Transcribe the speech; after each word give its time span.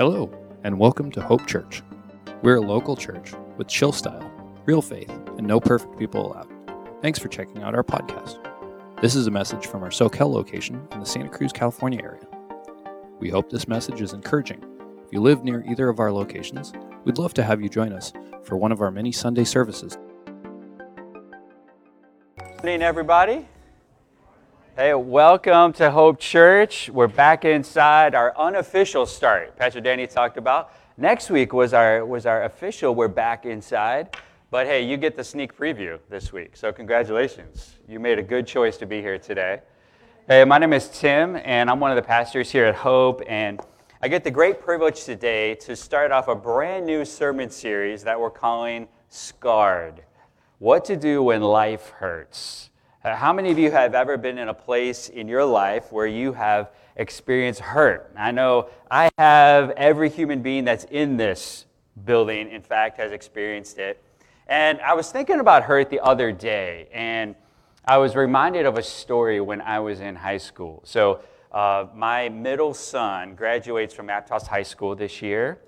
Hello, 0.00 0.30
and 0.64 0.78
welcome 0.78 1.10
to 1.10 1.20
Hope 1.20 1.46
Church. 1.46 1.82
We're 2.40 2.56
a 2.56 2.62
local 2.62 2.96
church 2.96 3.34
with 3.58 3.68
chill 3.68 3.92
style, 3.92 4.32
real 4.64 4.80
faith, 4.80 5.10
and 5.36 5.46
no 5.46 5.60
perfect 5.60 5.98
people 5.98 6.26
allowed. 6.26 6.48
Thanks 7.02 7.18
for 7.18 7.28
checking 7.28 7.62
out 7.62 7.74
our 7.74 7.84
podcast. 7.84 8.38
This 9.02 9.14
is 9.14 9.26
a 9.26 9.30
message 9.30 9.66
from 9.66 9.82
our 9.82 9.90
Soquel 9.90 10.32
location 10.32 10.88
in 10.92 11.00
the 11.00 11.04
Santa 11.04 11.28
Cruz, 11.28 11.52
California 11.52 12.00
area. 12.02 12.26
We 13.18 13.28
hope 13.28 13.50
this 13.50 13.68
message 13.68 14.00
is 14.00 14.14
encouraging. 14.14 14.64
If 15.04 15.12
you 15.12 15.20
live 15.20 15.44
near 15.44 15.62
either 15.68 15.90
of 15.90 16.00
our 16.00 16.10
locations, 16.10 16.72
we'd 17.04 17.18
love 17.18 17.34
to 17.34 17.42
have 17.42 17.60
you 17.60 17.68
join 17.68 17.92
us 17.92 18.10
for 18.42 18.56
one 18.56 18.72
of 18.72 18.80
our 18.80 18.90
many 18.90 19.12
Sunday 19.12 19.44
services. 19.44 19.98
Good 22.38 22.56
morning, 22.56 22.80
everybody. 22.80 23.46
Hey, 24.80 24.94
welcome 24.94 25.74
to 25.74 25.90
Hope 25.90 26.18
Church. 26.18 26.88
We're 26.88 27.06
back 27.06 27.44
inside 27.44 28.14
our 28.14 28.34
unofficial 28.34 29.04
start. 29.04 29.54
Pastor 29.58 29.78
Danny 29.78 30.06
talked 30.06 30.38
about. 30.38 30.72
Next 30.96 31.28
week 31.28 31.52
was 31.52 31.74
our 31.74 32.06
was 32.06 32.24
our 32.24 32.44
official. 32.44 32.94
We're 32.94 33.08
back 33.08 33.44
inside. 33.44 34.16
But 34.50 34.66
hey, 34.66 34.82
you 34.82 34.96
get 34.96 35.16
the 35.16 35.22
sneak 35.22 35.54
preview 35.54 35.98
this 36.08 36.32
week. 36.32 36.56
So 36.56 36.72
congratulations. 36.72 37.76
You 37.86 38.00
made 38.00 38.18
a 38.18 38.22
good 38.22 38.46
choice 38.46 38.78
to 38.78 38.86
be 38.86 39.02
here 39.02 39.18
today. 39.18 39.60
Hey, 40.26 40.46
my 40.46 40.56
name 40.56 40.72
is 40.72 40.88
Tim, 40.88 41.36
and 41.44 41.68
I'm 41.68 41.78
one 41.78 41.90
of 41.90 41.96
the 41.96 42.08
pastors 42.08 42.50
here 42.50 42.64
at 42.64 42.74
Hope. 42.74 43.20
And 43.28 43.60
I 44.00 44.08
get 44.08 44.24
the 44.24 44.30
great 44.30 44.62
privilege 44.62 45.04
today 45.04 45.56
to 45.56 45.76
start 45.76 46.10
off 46.10 46.26
a 46.28 46.34
brand 46.34 46.86
new 46.86 47.04
sermon 47.04 47.50
series 47.50 48.02
that 48.04 48.18
we're 48.18 48.30
calling 48.30 48.88
Scarred 49.10 50.04
What 50.58 50.86
to 50.86 50.96
Do 50.96 51.22
When 51.24 51.42
Life 51.42 51.90
Hurts. 51.90 52.69
Uh, 53.02 53.16
how 53.16 53.32
many 53.32 53.50
of 53.50 53.58
you 53.58 53.70
have 53.70 53.94
ever 53.94 54.18
been 54.18 54.36
in 54.36 54.48
a 54.48 54.54
place 54.54 55.08
in 55.08 55.26
your 55.26 55.42
life 55.42 55.90
where 55.90 56.06
you 56.06 56.34
have 56.34 56.70
experienced 56.96 57.60
hurt? 57.60 58.12
I 58.14 58.30
know 58.30 58.68
I 58.90 59.08
have, 59.16 59.70
every 59.70 60.10
human 60.10 60.42
being 60.42 60.66
that's 60.66 60.84
in 60.84 61.16
this 61.16 61.64
building, 62.04 62.50
in 62.50 62.60
fact, 62.60 62.98
has 62.98 63.12
experienced 63.12 63.78
it. 63.78 64.02
And 64.48 64.82
I 64.82 64.92
was 64.92 65.10
thinking 65.10 65.40
about 65.40 65.62
hurt 65.62 65.88
the 65.88 66.00
other 66.00 66.30
day, 66.30 66.88
and 66.92 67.36
I 67.86 67.96
was 67.96 68.16
reminded 68.16 68.66
of 68.66 68.76
a 68.76 68.82
story 68.82 69.40
when 69.40 69.62
I 69.62 69.80
was 69.80 70.00
in 70.00 70.14
high 70.14 70.36
school. 70.36 70.82
So, 70.84 71.20
uh, 71.52 71.86
my 71.94 72.28
middle 72.28 72.74
son 72.74 73.34
graduates 73.34 73.94
from 73.94 74.08
Aptos 74.08 74.46
High 74.46 74.62
School 74.62 74.94
this 74.94 75.22
year, 75.22 75.58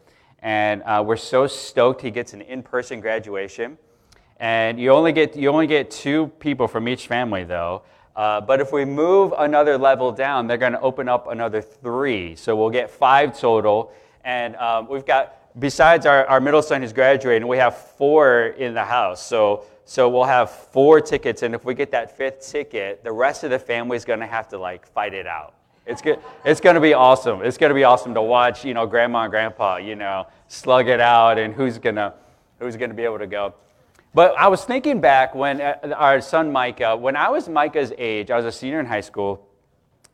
and 0.41 0.83
uh, 0.83 1.03
we're 1.05 1.17
so 1.17 1.47
stoked 1.47 2.03
he 2.03 2.11
gets 2.11 2.35
an 2.35 2.43
in 2.43 2.63
person 2.63 3.01
graduation. 3.01 3.79
And 4.43 4.81
you 4.81 4.91
only 4.91 5.13
get, 5.13 5.37
you 5.37 5.51
only 5.51 5.69
get 5.69 5.89
two 5.89 6.27
people 6.41 6.67
from 6.67 6.89
each 6.89 7.07
family, 7.07 7.45
though. 7.45 7.83
Uh, 8.17 8.41
but 8.41 8.61
if 8.61 8.73
we 8.73 8.85
move 8.85 9.33
another 9.39 9.79
level 9.79 10.11
down, 10.11 10.49
they're 10.49 10.57
going 10.57 10.73
to 10.73 10.81
open 10.81 11.09
up 11.09 11.29
another 11.29 11.63
three. 11.63 12.35
So 12.35 12.57
we'll 12.57 12.69
get 12.69 12.91
five 12.91 13.39
total. 13.39 13.93
And 14.25 14.57
um, 14.57 14.89
we've 14.89 15.07
got, 15.07 15.37
besides 15.61 16.07
our, 16.07 16.27
our 16.27 16.41
middle 16.41 16.61
son 16.61 16.83
who's 16.83 16.93
graduating, 16.93 17.47
we 17.47 17.57
have 17.59 17.77
four 17.77 18.47
in 18.59 18.75
the 18.75 18.83
house. 18.83 19.25
So, 19.25 19.65
so 19.85 20.09
we'll 20.09 20.25
have 20.25 20.51
four 20.51 21.01
tickets. 21.01 21.43
And 21.43 21.55
if 21.55 21.65
we 21.65 21.73
get 21.73 21.93
that 21.93 22.17
fifth 22.17 22.51
ticket, 22.51 23.05
the 23.05 23.13
rest 23.13 23.45
of 23.45 23.51
the 23.51 23.61
family 23.61 23.97
is 23.97 24.05
going 24.05 24.21
to 24.21 24.27
have 24.27 24.49
to 24.49 24.59
like 24.59 24.89
fight 24.89 25.15
it 25.15 25.29
out. 25.29 25.55
It's 25.87 26.03
good. 26.03 26.19
It's 26.45 26.61
going 26.61 26.75
to 26.75 26.81
be 26.81 26.95
awesome. 26.95 27.43
It's 27.43 27.59
going 27.59 27.71
to 27.71 27.77
be 27.77 27.85
awesome 27.85 28.13
to 28.15 28.23
watch, 28.23 28.65
you 28.65 28.75
know, 28.75 28.87
grandma 28.87 29.23
and 29.23 29.31
grandpa, 29.31 29.77
you 29.77 29.95
know, 29.95 30.27
slug 30.49 30.89
it 30.89 31.01
out 31.01 31.39
and 31.39 31.55
who's 31.55 31.79
going 31.79 31.95
to, 31.95 32.13
who's 32.59 32.77
going 32.77 32.91
to 32.91 32.97
be 32.97 33.05
able 33.05 33.21
to 33.21 33.29
go. 33.29 33.55
But 34.15 34.37
I 34.37 34.49
was 34.49 34.63
thinking 34.65 35.01
back 35.01 35.35
when 35.35 35.63
uh, 35.63 35.95
our 35.97 36.21
son 36.21 36.53
Micah, 36.53 36.95
when 36.95 37.17
I 37.17 37.31
was 37.31 37.49
Micah's 37.49 37.95
age, 37.97 38.31
I 38.31 38.37
was 38.37 38.45
a 38.45 38.53
senior 38.53 38.79
in 38.79 38.85
high 38.85 39.01
school, 39.01 39.49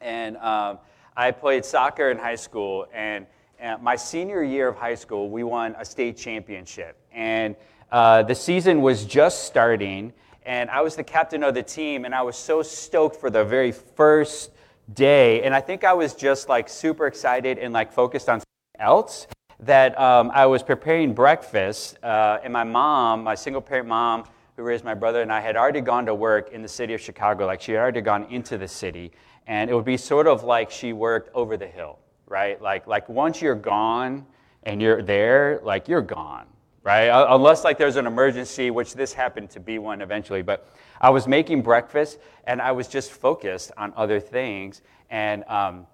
and 0.00 0.36
um, 0.36 0.78
I 1.16 1.32
played 1.32 1.64
soccer 1.64 2.10
in 2.10 2.16
high 2.16 2.36
school. 2.36 2.86
And, 2.94 3.26
and, 3.58 3.82
my 3.82 3.96
senior 3.96 4.44
year 4.44 4.68
of 4.68 4.76
high 4.76 4.94
school, 4.94 5.28
we 5.30 5.42
won 5.42 5.74
a 5.76 5.84
state 5.84 6.16
championship. 6.16 6.96
And 7.12 7.56
uh, 7.90 8.22
the 8.22 8.36
season 8.36 8.82
was 8.82 9.04
just 9.04 9.44
starting, 9.44 10.12
and 10.46 10.70
I 10.70 10.80
was 10.80 10.94
the 10.94 11.02
captain 11.02 11.42
of 11.42 11.54
the 11.54 11.64
team, 11.64 12.04
and 12.04 12.14
I 12.14 12.22
was 12.22 12.36
so 12.36 12.62
stoked 12.62 13.16
for 13.16 13.30
the 13.30 13.44
very 13.44 13.72
first 13.72 14.52
day. 14.94 15.42
And 15.42 15.52
I 15.52 15.60
think 15.60 15.82
I 15.82 15.92
was 15.92 16.14
just 16.14 16.48
like 16.48 16.68
super 16.68 17.08
excited 17.08 17.58
and 17.58 17.74
like 17.74 17.92
focused 17.92 18.28
on 18.28 18.38
something 18.38 18.86
else 18.86 19.26
that 19.60 19.98
um, 19.98 20.30
I 20.32 20.46
was 20.46 20.62
preparing 20.62 21.14
breakfast, 21.14 21.98
uh, 22.02 22.38
and 22.42 22.52
my 22.52 22.64
mom, 22.64 23.24
my 23.24 23.34
single 23.34 23.60
parent 23.60 23.88
mom, 23.88 24.24
who 24.56 24.62
raised 24.62 24.84
my 24.84 24.94
brother 24.94 25.22
and 25.22 25.32
I, 25.32 25.40
had 25.40 25.56
already 25.56 25.80
gone 25.80 26.06
to 26.06 26.14
work 26.14 26.52
in 26.52 26.62
the 26.62 26.68
city 26.68 26.94
of 26.94 27.00
Chicago. 27.00 27.46
Like 27.46 27.60
she 27.60 27.72
had 27.72 27.80
already 27.80 28.00
gone 28.00 28.24
into 28.24 28.58
the 28.58 28.68
city, 28.68 29.12
and 29.46 29.70
it 29.70 29.74
would 29.74 29.84
be 29.84 29.96
sort 29.96 30.26
of 30.26 30.44
like 30.44 30.70
she 30.70 30.92
worked 30.92 31.30
over 31.34 31.56
the 31.56 31.66
hill, 31.66 31.98
right? 32.26 32.60
Like, 32.60 32.86
like 32.86 33.08
once 33.08 33.40
you're 33.40 33.54
gone 33.54 34.26
and 34.64 34.80
you're 34.80 35.02
there, 35.02 35.60
like 35.62 35.88
you're 35.88 36.02
gone, 36.02 36.46
right? 36.82 37.08
Unless 37.08 37.64
like 37.64 37.78
there's 37.78 37.96
an 37.96 38.06
emergency, 38.06 38.70
which 38.70 38.94
this 38.94 39.12
happened 39.12 39.50
to 39.50 39.60
be 39.60 39.78
one 39.78 40.02
eventually. 40.02 40.42
But 40.42 40.68
I 41.00 41.10
was 41.10 41.26
making 41.26 41.62
breakfast, 41.62 42.18
and 42.44 42.60
I 42.62 42.72
was 42.72 42.86
just 42.86 43.10
focused 43.12 43.72
on 43.76 43.92
other 43.96 44.20
things, 44.20 44.82
and 45.10 45.44
um, 45.44 45.86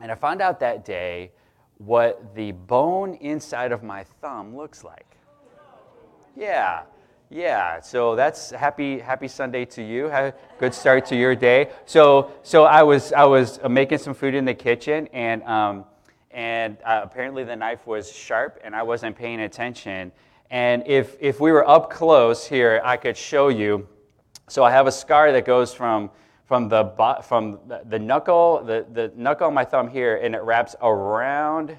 and 0.00 0.10
I 0.10 0.14
found 0.14 0.40
out 0.40 0.60
that 0.60 0.84
day 0.84 1.32
what 1.84 2.34
the 2.34 2.52
bone 2.52 3.14
inside 3.14 3.72
of 3.72 3.82
my 3.82 4.04
thumb 4.20 4.56
looks 4.56 4.84
like. 4.84 5.16
Yeah, 6.36 6.82
yeah. 7.28 7.80
So 7.80 8.14
that's 8.14 8.50
happy 8.50 8.98
happy 8.98 9.28
Sunday 9.28 9.64
to 9.66 9.82
you. 9.82 10.10
Good 10.58 10.74
start 10.74 11.06
to 11.06 11.16
your 11.16 11.34
day. 11.34 11.70
So 11.86 12.32
so 12.42 12.64
I 12.64 12.82
was 12.82 13.12
I 13.12 13.24
was 13.24 13.58
making 13.68 13.98
some 13.98 14.14
food 14.14 14.34
in 14.34 14.44
the 14.44 14.54
kitchen 14.54 15.08
and 15.12 15.42
um, 15.44 15.84
and 16.30 16.78
uh, 16.84 17.00
apparently 17.02 17.44
the 17.44 17.56
knife 17.56 17.86
was 17.86 18.10
sharp 18.10 18.60
and 18.64 18.74
I 18.74 18.82
wasn't 18.82 19.16
paying 19.16 19.40
attention. 19.40 20.12
And 20.50 20.84
if 20.86 21.16
if 21.20 21.40
we 21.40 21.52
were 21.52 21.68
up 21.68 21.90
close 21.90 22.46
here, 22.46 22.80
I 22.84 22.96
could 22.96 23.16
show 23.16 23.48
you. 23.48 23.88
So 24.48 24.64
I 24.64 24.70
have 24.70 24.86
a 24.86 24.92
scar 24.92 25.32
that 25.32 25.44
goes 25.44 25.74
from 25.74 26.10
from 26.52 26.68
the, 26.68 26.84
from 27.22 27.58
the 27.88 27.98
knuckle, 27.98 28.62
the, 28.62 28.84
the 28.92 29.10
knuckle 29.16 29.46
on 29.46 29.54
my 29.54 29.64
thumb 29.64 29.88
here, 29.88 30.16
and 30.16 30.34
it 30.34 30.42
wraps 30.42 30.76
around 30.82 31.74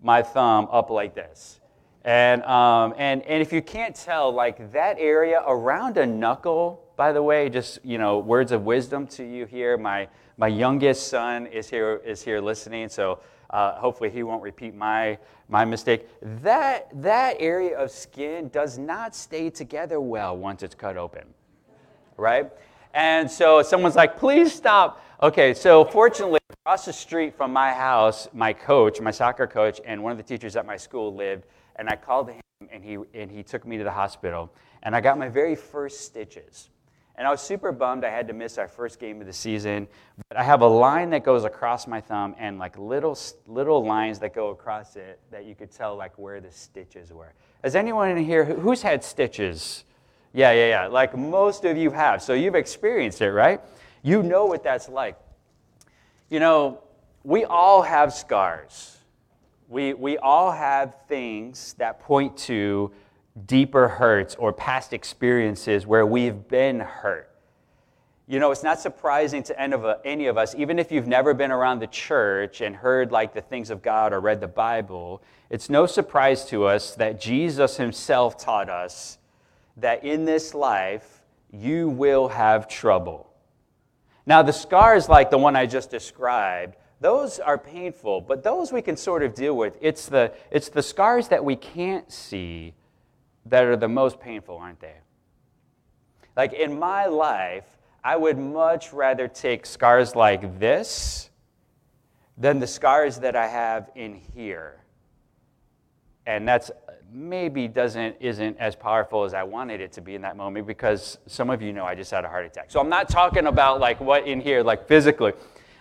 my 0.00 0.22
thumb 0.22 0.68
up 0.70 0.88
like 0.88 1.16
this. 1.16 1.58
And, 2.04 2.40
um, 2.44 2.94
and, 2.96 3.22
and 3.22 3.42
if 3.42 3.52
you 3.52 3.60
can't 3.60 3.92
tell, 3.92 4.30
like 4.30 4.70
that 4.70 4.98
area 5.00 5.42
around 5.44 5.96
a 5.96 6.06
knuckle, 6.06 6.80
by 6.94 7.10
the 7.10 7.20
way, 7.20 7.48
just, 7.48 7.84
you 7.84 7.98
know, 7.98 8.20
words 8.20 8.52
of 8.52 8.62
wisdom 8.62 9.08
to 9.08 9.24
you 9.24 9.46
here. 9.46 9.76
My, 9.76 10.06
my 10.36 10.46
youngest 10.46 11.08
son 11.08 11.48
is 11.48 11.68
here, 11.68 12.00
is 12.04 12.22
here 12.22 12.40
listening, 12.40 12.90
so 12.90 13.18
uh, 13.50 13.72
hopefully 13.80 14.10
he 14.10 14.22
won't 14.22 14.44
repeat 14.44 14.76
my, 14.76 15.18
my 15.48 15.64
mistake. 15.64 16.06
That, 16.22 16.86
that 17.02 17.34
area 17.40 17.76
of 17.76 17.90
skin 17.90 18.48
does 18.50 18.78
not 18.78 19.16
stay 19.16 19.50
together 19.50 20.00
well 20.00 20.36
once 20.36 20.62
it's 20.62 20.76
cut 20.76 20.96
open, 20.96 21.24
right? 22.16 22.52
And 22.94 23.28
so 23.28 23.60
someone's 23.62 23.96
like, 23.96 24.16
please 24.18 24.54
stop. 24.54 25.04
Okay, 25.20 25.52
so 25.52 25.84
fortunately, 25.84 26.38
across 26.64 26.84
the 26.84 26.92
street 26.92 27.36
from 27.36 27.52
my 27.52 27.72
house, 27.72 28.28
my 28.32 28.52
coach, 28.52 29.00
my 29.00 29.10
soccer 29.10 29.46
coach, 29.46 29.80
and 29.84 30.02
one 30.02 30.12
of 30.12 30.16
the 30.16 30.24
teachers 30.24 30.54
at 30.56 30.64
my 30.64 30.76
school 30.76 31.14
lived. 31.14 31.44
And 31.76 31.88
I 31.88 31.96
called 31.96 32.30
him, 32.30 32.40
and 32.70 32.84
he, 32.84 32.98
and 33.12 33.30
he 33.30 33.42
took 33.42 33.66
me 33.66 33.76
to 33.78 33.84
the 33.84 33.90
hospital. 33.90 34.52
And 34.84 34.94
I 34.94 35.00
got 35.00 35.18
my 35.18 35.28
very 35.28 35.56
first 35.56 36.02
stitches. 36.02 36.70
And 37.16 37.26
I 37.26 37.30
was 37.30 37.40
super 37.40 37.72
bummed 37.72 38.04
I 38.04 38.10
had 38.10 38.28
to 38.28 38.32
miss 38.32 38.58
our 38.58 38.68
first 38.68 38.98
game 38.98 39.20
of 39.20 39.26
the 39.26 39.32
season. 39.32 39.88
But 40.28 40.38
I 40.38 40.44
have 40.44 40.62
a 40.62 40.66
line 40.66 41.10
that 41.10 41.24
goes 41.24 41.44
across 41.44 41.86
my 41.86 42.00
thumb 42.00 42.34
and 42.38 42.58
like 42.58 42.78
little, 42.78 43.18
little 43.46 43.84
lines 43.84 44.20
that 44.20 44.34
go 44.34 44.50
across 44.50 44.96
it 44.96 45.20
that 45.30 45.44
you 45.44 45.54
could 45.54 45.70
tell 45.70 45.96
like 45.96 46.16
where 46.16 46.40
the 46.40 46.50
stitches 46.50 47.12
were. 47.12 47.32
Has 47.62 47.76
anyone 47.76 48.10
in 48.10 48.24
here, 48.24 48.44
who's 48.44 48.82
had 48.82 49.02
stitches? 49.02 49.84
Yeah, 50.34 50.50
yeah, 50.50 50.68
yeah. 50.68 50.86
Like 50.88 51.16
most 51.16 51.64
of 51.64 51.76
you 51.76 51.92
have. 51.92 52.20
So 52.20 52.34
you've 52.34 52.56
experienced 52.56 53.22
it, 53.22 53.30
right? 53.30 53.60
You 54.02 54.22
know 54.22 54.46
what 54.46 54.64
that's 54.64 54.88
like. 54.88 55.16
You 56.28 56.40
know, 56.40 56.82
we 57.22 57.44
all 57.44 57.82
have 57.82 58.12
scars. 58.12 58.98
We, 59.68 59.94
we 59.94 60.18
all 60.18 60.50
have 60.50 60.96
things 61.08 61.74
that 61.78 62.00
point 62.00 62.36
to 62.38 62.90
deeper 63.46 63.88
hurts 63.88 64.34
or 64.34 64.52
past 64.52 64.92
experiences 64.92 65.86
where 65.86 66.04
we've 66.04 66.48
been 66.48 66.80
hurt. 66.80 67.30
You 68.26 68.40
know, 68.40 68.50
it's 68.50 68.62
not 68.62 68.80
surprising 68.80 69.42
to 69.44 69.60
any 69.60 70.26
of, 70.26 70.38
us, 70.38 70.54
even 70.56 70.78
if 70.78 70.90
you've 70.90 71.06
never 71.06 71.32
been 71.32 71.52
around 71.52 71.78
the 71.78 71.86
church 71.86 72.60
and 72.60 72.74
heard 72.74 73.12
like 73.12 73.34
the 73.34 73.42
things 73.42 73.70
of 73.70 73.82
God 73.82 74.12
or 74.12 74.20
read 74.20 74.40
the 74.40 74.48
Bible, 74.48 75.22
it's 75.50 75.70
no 75.70 75.86
surprise 75.86 76.44
to 76.46 76.64
us 76.64 76.94
that 76.96 77.20
Jesus 77.20 77.76
himself 77.76 78.36
taught 78.38 78.68
us 78.68 79.18
that 79.76 80.04
in 80.04 80.24
this 80.24 80.54
life 80.54 81.22
you 81.52 81.88
will 81.88 82.28
have 82.28 82.68
trouble. 82.68 83.30
Now, 84.26 84.42
the 84.42 84.52
scars 84.52 85.08
like 85.08 85.30
the 85.30 85.38
one 85.38 85.54
I 85.54 85.66
just 85.66 85.90
described, 85.90 86.76
those 87.00 87.38
are 87.38 87.58
painful, 87.58 88.22
but 88.22 88.42
those 88.42 88.72
we 88.72 88.80
can 88.80 88.96
sort 88.96 89.22
of 89.22 89.34
deal 89.34 89.56
with. 89.56 89.76
It's 89.80 90.06
the, 90.06 90.32
it's 90.50 90.68
the 90.68 90.82
scars 90.82 91.28
that 91.28 91.44
we 91.44 91.56
can't 91.56 92.10
see 92.10 92.74
that 93.46 93.64
are 93.64 93.76
the 93.76 93.88
most 93.88 94.18
painful, 94.20 94.56
aren't 94.56 94.80
they? 94.80 94.94
Like 96.36 96.54
in 96.54 96.78
my 96.78 97.06
life, 97.06 97.66
I 98.02 98.16
would 98.16 98.38
much 98.38 98.92
rather 98.92 99.28
take 99.28 99.66
scars 99.66 100.16
like 100.16 100.58
this 100.58 101.30
than 102.36 102.58
the 102.58 102.66
scars 102.66 103.18
that 103.18 103.36
I 103.36 103.46
have 103.46 103.90
in 103.94 104.14
here. 104.14 104.80
And 106.26 106.48
that's 106.48 106.70
maybe 107.14 107.68
doesn't 107.68 108.16
isn't 108.18 108.58
as 108.58 108.74
powerful 108.74 109.22
as 109.22 109.34
I 109.34 109.44
wanted 109.44 109.80
it 109.80 109.92
to 109.92 110.00
be 110.00 110.16
in 110.16 110.22
that 110.22 110.36
moment 110.36 110.66
because 110.66 111.18
some 111.26 111.48
of 111.48 111.62
you 111.62 111.72
know 111.72 111.84
I 111.84 111.94
just 111.94 112.10
had 112.10 112.24
a 112.24 112.28
heart 112.28 112.44
attack. 112.44 112.72
So 112.72 112.80
I'm 112.80 112.88
not 112.88 113.08
talking 113.08 113.46
about 113.46 113.78
like 113.78 114.00
what 114.00 114.26
in 114.26 114.40
here 114.40 114.62
like 114.64 114.88
physically. 114.88 115.32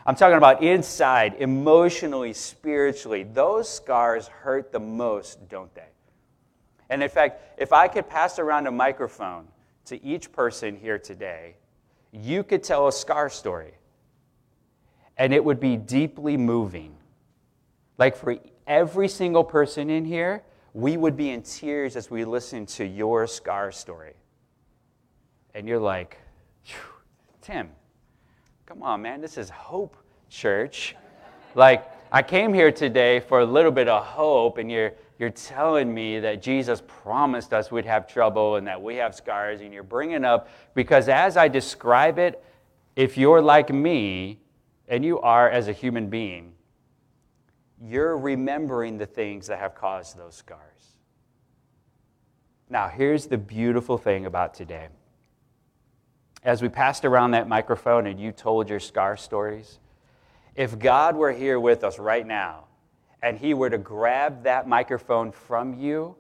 I'm 0.06 0.16
talking 0.16 0.38
about 0.38 0.62
inside, 0.62 1.36
emotionally, 1.40 2.34
spiritually. 2.34 3.24
Those 3.24 3.68
scars 3.70 4.28
hurt 4.28 4.72
the 4.72 4.80
most, 4.80 5.50
don't 5.50 5.74
they? 5.74 5.88
And 6.90 7.02
in 7.02 7.10
fact, 7.10 7.42
if 7.58 7.74
I 7.74 7.88
could 7.88 8.10
pass 8.10 8.38
around 8.38 8.68
a 8.68 8.72
microphone 8.72 9.48
to 9.86 10.04
each 10.04 10.32
person 10.32 10.76
here 10.76 11.00
today, 11.00 11.56
you 12.12 12.44
could 12.44 12.64
tell 12.64 12.90
a 12.90 12.92
scar 12.92 13.30
story. 13.30 13.74
And 15.18 15.34
it 15.34 15.44
would 15.44 15.62
be 15.62 15.78
deeply 15.78 16.36
moving. 16.36 16.96
Like 17.98 18.18
for 18.18 18.38
every 18.68 19.08
single 19.08 19.46
person 19.46 19.90
in 19.90 20.04
here, 20.04 20.44
we 20.74 20.98
would 20.98 21.16
be 21.16 21.30
in 21.30 21.42
tears 21.44 21.96
as 21.96 22.10
we 22.10 22.26
listen 22.26 22.66
to 22.66 22.86
your 22.86 23.28
scar 23.28 23.72
story. 23.72 24.14
And 25.54 25.68
you're 25.68 25.80
like, 25.80 26.18
Tim, 27.42 27.70
come 28.66 28.82
on, 28.82 29.02
man, 29.02 29.22
this 29.22 29.38
is 29.38 29.50
Hope 29.50 29.96
Church. 30.30 30.96
Like, 31.54 31.86
I 32.12 32.24
came 32.24 32.54
here 32.54 32.72
today 32.72 33.20
for 33.20 33.42
a 33.42 33.46
little 33.46 33.72
bit 33.72 33.88
of 33.88 34.04
hope, 34.04 34.58
and 34.58 34.72
you're, 34.72 34.94
you're 35.20 35.30
telling 35.30 35.94
me 35.94 36.20
that 36.20 36.42
Jesus 36.42 36.82
promised 36.86 37.54
us 37.54 37.72
we'd 37.72 37.86
have 37.86 38.08
trouble 38.08 38.56
and 38.56 38.66
that 38.68 38.82
we 38.82 38.96
have 38.96 39.14
scars, 39.14 39.62
and 39.62 39.74
you're 39.74 39.84
bringing 39.84 40.26
up, 40.26 40.50
because 40.74 41.10
as 41.10 41.38
I 41.38 41.48
describe 41.48 42.18
it, 42.18 42.44
if 42.96 43.18
you're 43.18 43.42
like 43.42 43.72
me, 43.72 44.40
and 44.88 45.04
you 45.04 45.20
are 45.22 45.50
as 45.50 45.68
a 45.68 45.72
human 45.72 46.10
being, 46.10 46.54
you're 47.86 48.18
remembering 48.18 48.98
the 48.98 49.06
things 49.06 49.48
that 49.48 49.60
have 49.60 49.76
caused 49.76 50.18
those 50.18 50.36
scars. 50.36 50.98
Now, 52.70 52.88
here's 52.88 53.28
the 53.28 53.38
beautiful 53.38 53.98
thing 53.98 54.26
about 54.26 54.54
today. 54.54 54.88
As 56.44 56.62
we 56.62 56.70
passed 56.70 57.06
around 57.06 57.32
that 57.32 57.48
microphone 57.48 58.08
and 58.08 58.20
you 58.20 58.32
told 58.32 58.70
your 58.70 58.80
scar 58.80 59.18
stories, 59.18 59.80
if 60.56 60.80
God 60.80 61.16
were 61.16 61.32
here 61.32 61.60
with 61.60 61.84
us 61.84 62.00
right 62.00 62.26
now 62.26 62.66
and 63.22 63.38
he 63.38 63.54
were 63.54 63.70
to 63.70 63.78
grab 63.78 64.44
that 64.44 64.68
microphone 64.68 65.32
from 65.32 65.80
you, 65.80 66.16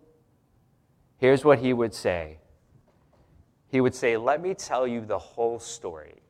here's 1.18 1.46
what 1.46 1.60
he 1.60 1.74
would 1.74 1.94
say 1.94 2.40
He 3.70 3.82
would 3.82 3.96
say, 3.96 4.18
Let 4.18 4.42
me 4.42 4.54
tell 4.54 4.88
you 4.88 5.02
the 5.02 5.20
whole 5.20 5.60
story. 5.60 6.22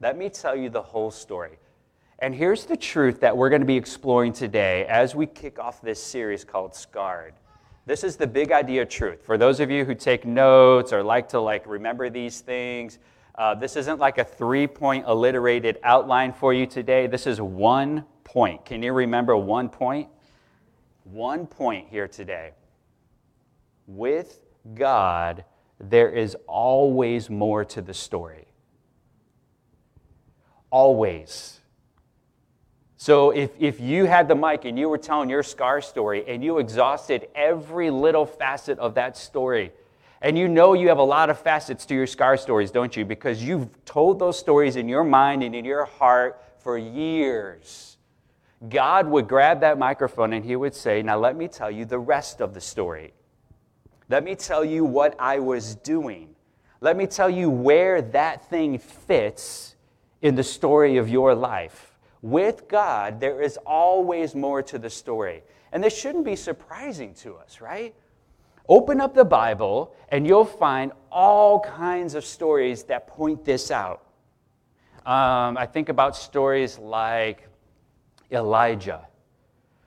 Let 0.00 0.16
me 0.16 0.28
tell 0.28 0.54
you 0.54 0.70
the 0.70 0.82
whole 0.82 1.10
story. 1.10 1.58
And 2.20 2.34
here's 2.34 2.64
the 2.64 2.76
truth 2.76 3.20
that 3.20 3.36
we're 3.36 3.48
going 3.48 3.60
to 3.60 3.66
be 3.66 3.76
exploring 3.76 4.32
today 4.32 4.84
as 4.86 5.14
we 5.14 5.24
kick 5.24 5.60
off 5.60 5.80
this 5.80 6.02
series 6.02 6.44
called 6.44 6.74
Scarred. 6.74 7.34
This 7.86 8.02
is 8.02 8.16
the 8.16 8.26
big 8.26 8.50
idea 8.50 8.84
truth. 8.84 9.24
For 9.24 9.38
those 9.38 9.60
of 9.60 9.70
you 9.70 9.84
who 9.84 9.94
take 9.94 10.26
notes 10.26 10.92
or 10.92 11.02
like 11.02 11.28
to 11.28 11.40
like 11.40 11.64
remember 11.64 12.10
these 12.10 12.40
things, 12.40 12.98
uh, 13.36 13.54
this 13.54 13.76
isn't 13.76 14.00
like 14.00 14.18
a 14.18 14.24
three-point 14.24 15.04
alliterated 15.06 15.78
outline 15.84 16.32
for 16.32 16.52
you 16.52 16.66
today. 16.66 17.06
This 17.06 17.24
is 17.24 17.40
one 17.40 18.04
point. 18.24 18.64
Can 18.66 18.82
you 18.82 18.92
remember 18.92 19.36
one 19.36 19.68
point? 19.68 20.08
One 21.04 21.46
point 21.46 21.86
here 21.88 22.08
today. 22.08 22.50
With 23.86 24.40
God, 24.74 25.44
there 25.78 26.10
is 26.10 26.36
always 26.48 27.30
more 27.30 27.64
to 27.66 27.80
the 27.80 27.94
story. 27.94 28.48
Always. 30.70 31.57
So 33.00 33.30
if, 33.30 33.52
if 33.60 33.78
you 33.78 34.06
had 34.06 34.26
the 34.26 34.34
mic 34.34 34.64
and 34.64 34.76
you 34.76 34.88
were 34.88 34.98
telling 34.98 35.30
your 35.30 35.44
scar 35.44 35.80
story 35.80 36.24
and 36.26 36.42
you 36.42 36.58
exhausted 36.58 37.28
every 37.32 37.90
little 37.90 38.26
facet 38.26 38.76
of 38.80 38.94
that 38.94 39.16
story, 39.16 39.70
and 40.20 40.36
you 40.36 40.48
know 40.48 40.74
you 40.74 40.88
have 40.88 40.98
a 40.98 41.04
lot 41.04 41.30
of 41.30 41.38
facets 41.38 41.86
to 41.86 41.94
your 41.94 42.08
scar 42.08 42.36
stories, 42.36 42.72
don't 42.72 42.96
you? 42.96 43.04
Because 43.04 43.40
you've 43.40 43.68
told 43.84 44.18
those 44.18 44.36
stories 44.36 44.74
in 44.74 44.88
your 44.88 45.04
mind 45.04 45.44
and 45.44 45.54
in 45.54 45.64
your 45.64 45.84
heart 45.84 46.42
for 46.58 46.76
years. 46.76 47.98
God 48.68 49.06
would 49.06 49.28
grab 49.28 49.60
that 49.60 49.78
microphone 49.78 50.32
and 50.32 50.44
he 50.44 50.56
would 50.56 50.74
say, 50.74 51.00
Now 51.00 51.20
let 51.20 51.36
me 51.36 51.46
tell 51.46 51.70
you 51.70 51.84
the 51.84 52.00
rest 52.00 52.40
of 52.40 52.52
the 52.52 52.60
story. 52.60 53.14
Let 54.08 54.24
me 54.24 54.34
tell 54.34 54.64
you 54.64 54.84
what 54.84 55.14
I 55.20 55.38
was 55.38 55.76
doing. 55.76 56.34
Let 56.80 56.96
me 56.96 57.06
tell 57.06 57.30
you 57.30 57.48
where 57.48 58.02
that 58.02 58.50
thing 58.50 58.78
fits 58.78 59.76
in 60.20 60.34
the 60.34 60.42
story 60.42 60.96
of 60.96 61.08
your 61.08 61.36
life. 61.36 61.87
With 62.22 62.68
God, 62.68 63.20
there 63.20 63.40
is 63.40 63.56
always 63.64 64.34
more 64.34 64.62
to 64.64 64.78
the 64.78 64.90
story. 64.90 65.42
And 65.72 65.82
this 65.82 65.96
shouldn't 65.96 66.24
be 66.24 66.36
surprising 66.36 67.14
to 67.14 67.36
us, 67.36 67.60
right? 67.60 67.94
Open 68.68 69.00
up 69.00 69.14
the 69.14 69.24
Bible 69.24 69.94
and 70.10 70.26
you'll 70.26 70.44
find 70.44 70.92
all 71.10 71.60
kinds 71.60 72.14
of 72.14 72.24
stories 72.24 72.84
that 72.84 73.06
point 73.06 73.44
this 73.44 73.70
out. 73.70 74.04
Um, 75.06 75.56
I 75.56 75.66
think 75.66 75.88
about 75.88 76.16
stories 76.16 76.78
like 76.78 77.48
Elijah. 78.30 79.06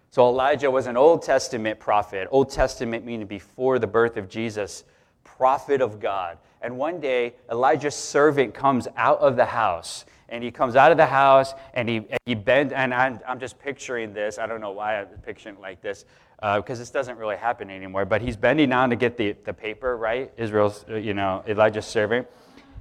So, 0.09 0.27
Elijah 0.27 0.69
was 0.69 0.87
an 0.87 0.97
Old 0.97 1.21
Testament 1.21 1.79
prophet. 1.79 2.27
Old 2.31 2.49
Testament 2.49 3.05
meaning 3.05 3.27
before 3.27 3.79
the 3.79 3.87
birth 3.87 4.17
of 4.17 4.27
Jesus, 4.27 4.83
prophet 5.23 5.79
of 5.79 5.99
God. 5.99 6.37
And 6.61 6.77
one 6.77 6.99
day, 6.99 7.33
Elijah's 7.49 7.95
servant 7.95 8.53
comes 8.53 8.87
out 8.95 9.19
of 9.19 9.35
the 9.35 9.45
house 9.45 10.05
and 10.31 10.43
he 10.43 10.49
comes 10.49 10.75
out 10.75 10.91
of 10.91 10.97
the 10.97 11.05
house 11.05 11.53
and 11.73 11.87
he, 11.87 12.07
he 12.25 12.33
bent 12.33 12.71
and 12.71 12.93
I'm, 12.93 13.19
I'm 13.27 13.39
just 13.39 13.59
picturing 13.59 14.13
this. 14.13 14.39
I 14.39 14.47
don't 14.47 14.61
know 14.61 14.71
why 14.71 15.01
i'm 15.01 15.07
picturing 15.23 15.55
it 15.55 15.61
like 15.61 15.81
this 15.81 16.05
because 16.39 16.79
uh, 16.79 16.81
this 16.81 16.89
doesn't 16.89 17.17
really 17.17 17.35
happen 17.35 17.69
anymore 17.69 18.03
but 18.05 18.19
he's 18.21 18.35
bending 18.35 18.69
down 18.69 18.89
to 18.89 18.95
get 18.95 19.17
the, 19.17 19.35
the 19.43 19.53
paper 19.53 19.97
right? 19.97 20.31
Israel's 20.37 20.85
uh, 20.89 20.95
you 20.95 21.13
know 21.13 21.43
elijah's 21.47 21.85
servant. 21.85 22.27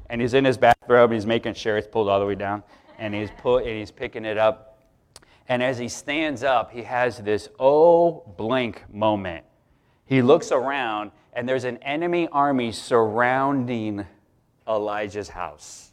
And 0.09 0.21
he's 0.21 0.35
in 0.35 0.45
his 0.45 0.57
bathrobe 0.57 1.11
and 1.11 1.15
he's 1.15 1.27
making 1.27 1.55
sure 1.55 1.77
it's 1.77 1.87
pulled 1.87 2.09
all 2.09 2.21
the 2.21 2.27
way 2.27 2.37
down 2.37 2.63
and 2.99 3.15
he's 3.15 3.31
put 3.39 3.65
and 3.65 3.79
he's 3.79 3.91
picking 3.91 4.25
it 4.25 4.39
up. 4.39 4.79
And 5.49 5.63
as 5.63 5.79
he 5.79 5.89
stands 5.89 6.45
up 6.45 6.71
he 6.71 6.83
has 6.83 7.19
this 7.19 7.49
oh 7.59 8.23
blank 8.37 8.85
moment. 8.93 9.45
He 10.07 10.23
looks 10.23 10.53
around 10.53 11.11
and 11.41 11.49
there's 11.49 11.65
an 11.65 11.79
enemy 11.79 12.29
army 12.31 12.71
surrounding 12.71 14.07
elijah's 14.69 15.31
house 15.31 15.91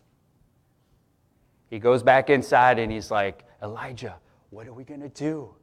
he 1.70 1.80
goes 1.80 2.02
back 2.02 2.30
inside 2.30 2.80
and 2.80 2.92
he's 2.92 3.12
like, 3.12 3.44
Elijah, 3.62 4.16
what 4.50 4.68
are 4.68 4.74
we 4.74 4.84
going 4.84 5.02
to 5.02 5.10
do? 5.10 5.54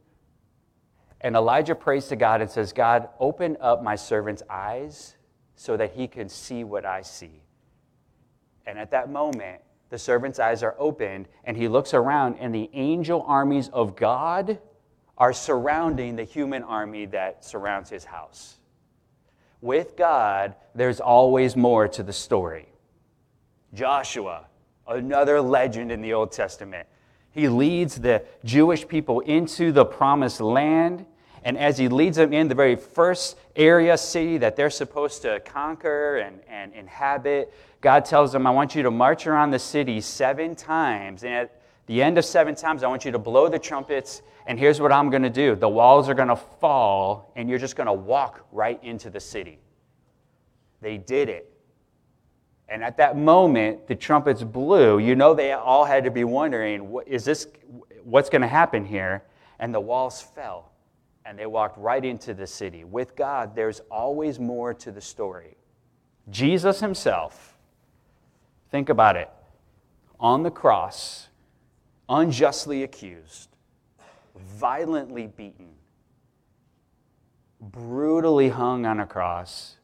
And 1.21 1.35
Elijah 1.35 1.73
prays 1.73 2.07
to 2.07 2.15
God 2.15 2.41
and 2.41 2.49
says, 2.49 2.73
God, 2.73 3.09
open 3.19 3.57
up 3.59 3.81
my 3.81 3.95
servant's 3.95 4.43
eyes 4.49 5.15
so 5.55 5.75
that 5.77 5.93
he 5.93 6.07
can 6.07 6.29
see 6.29 6.63
what 6.63 6.85
I 6.85 7.01
see. 7.01 7.41
And 8.67 8.77
at 8.77 8.91
that 8.91 9.09
moment, 9.09 9.61
the 9.89 9.97
servant's 9.97 10.39
eyes 10.39 10.61
are 10.61 10.75
opened 10.77 11.27
and 11.43 11.57
he 11.57 11.67
looks 11.67 11.93
around, 11.93 12.35
and 12.39 12.53
the 12.53 12.69
angel 12.73 13.23
armies 13.27 13.69
of 13.69 13.95
God 13.95 14.59
are 15.17 15.33
surrounding 15.33 16.15
the 16.15 16.23
human 16.23 16.61
army 16.63 17.05
that 17.07 17.45
surrounds 17.45 17.89
his 17.89 18.03
house. 18.03 18.59
With 19.61 19.95
God, 19.95 20.55
there's 20.73 20.99
always 20.99 21.55
more 21.55 21.87
to 21.87 22.03
the 22.03 22.13
story. 22.13 22.67
Joshua, 23.73 24.45
another 24.87 25.41
legend 25.41 25.91
in 25.91 26.01
the 26.01 26.13
Old 26.13 26.31
Testament. 26.31 26.87
He 27.31 27.49
leads 27.49 27.95
the 27.95 28.23
Jewish 28.43 28.87
people 28.87 29.19
into 29.21 29.71
the 29.71 29.85
promised 29.85 30.39
land. 30.39 31.05
And 31.43 31.57
as 31.57 31.77
he 31.77 31.89
leads 31.89 32.17
them 32.17 32.33
in 32.33 32.47
the 32.47 32.55
very 32.55 32.75
first 32.75 33.37
area, 33.55 33.97
city 33.97 34.37
that 34.39 34.55
they're 34.55 34.69
supposed 34.69 35.21
to 35.23 35.39
conquer 35.41 36.17
and, 36.17 36.39
and 36.47 36.73
inhabit, 36.73 37.53
God 37.81 38.05
tells 38.05 38.31
them, 38.31 38.47
I 38.47 38.51
want 38.51 38.73
you 38.73 38.83
to 38.83 38.91
march 38.91 39.27
around 39.27 39.51
the 39.51 39.59
city 39.59 40.01
seven 40.01 40.55
times. 40.55 41.23
And 41.23 41.33
at 41.33 41.61
the 41.87 42.01
end 42.01 42.17
of 42.17 42.25
seven 42.25 42.55
times, 42.55 42.83
I 42.83 42.87
want 42.87 43.05
you 43.05 43.11
to 43.11 43.19
blow 43.19 43.47
the 43.47 43.59
trumpets. 43.59 44.21
And 44.47 44.57
here's 44.57 44.81
what 44.81 44.91
I'm 44.91 45.09
going 45.09 45.23
to 45.23 45.29
do 45.29 45.55
the 45.55 45.69
walls 45.69 46.09
are 46.09 46.13
going 46.13 46.29
to 46.29 46.35
fall, 46.35 47.31
and 47.35 47.49
you're 47.49 47.59
just 47.59 47.75
going 47.75 47.87
to 47.87 47.93
walk 47.93 48.45
right 48.51 48.79
into 48.83 49.09
the 49.09 49.19
city. 49.19 49.59
They 50.81 50.97
did 50.97 51.29
it. 51.29 51.51
And 52.67 52.83
at 52.83 52.97
that 52.97 53.15
moment, 53.15 53.87
the 53.87 53.95
trumpets 53.95 54.43
blew. 54.43 54.97
You 54.97 55.15
know, 55.15 55.35
they 55.35 55.51
all 55.51 55.85
had 55.85 56.03
to 56.03 56.11
be 56.11 56.23
wondering, 56.23 56.89
what, 56.89 57.07
is 57.07 57.23
this, 57.23 57.47
what's 58.03 58.29
going 58.29 58.41
to 58.41 58.47
happen 58.47 58.83
here? 58.83 59.23
And 59.59 59.73
the 59.73 59.79
walls 59.79 60.21
fell, 60.21 60.71
and 61.25 61.37
they 61.37 61.45
walked 61.45 61.77
right 61.77 62.03
into 62.03 62.33
the 62.33 62.47
city. 62.47 62.83
With 62.83 63.15
God, 63.15 63.55
there's 63.55 63.81
always 63.91 64.39
more 64.39 64.73
to 64.73 64.91
the 64.91 65.01
story. 65.01 65.57
Jesus 66.31 66.79
himself, 66.79 67.55
think 68.71 68.89
about 68.89 69.15
it, 69.15 69.29
on 70.19 70.41
the 70.41 70.49
cross, 70.49 71.27
unjustly 72.09 72.83
accused, 72.83 73.49
violently 74.35 75.27
beaten, 75.27 75.69
brutally 77.59 78.49
hung 78.49 78.85
on 78.85 78.99
a 78.99 79.05
cross 79.05 79.77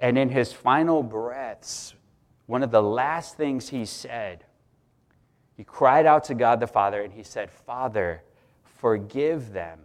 and 0.00 0.16
in 0.16 0.28
his 0.28 0.52
final 0.52 1.02
breaths, 1.02 1.94
one 2.46 2.62
of 2.62 2.70
the 2.70 2.82
last 2.82 3.36
things 3.36 3.68
he 3.68 3.84
said, 3.84 4.44
he 5.56 5.64
cried 5.64 6.06
out 6.06 6.24
to 6.24 6.34
God 6.34 6.60
the 6.60 6.66
Father 6.68 7.02
and 7.02 7.12
he 7.12 7.24
said, 7.24 7.50
Father, 7.50 8.22
forgive 8.62 9.52
them. 9.52 9.80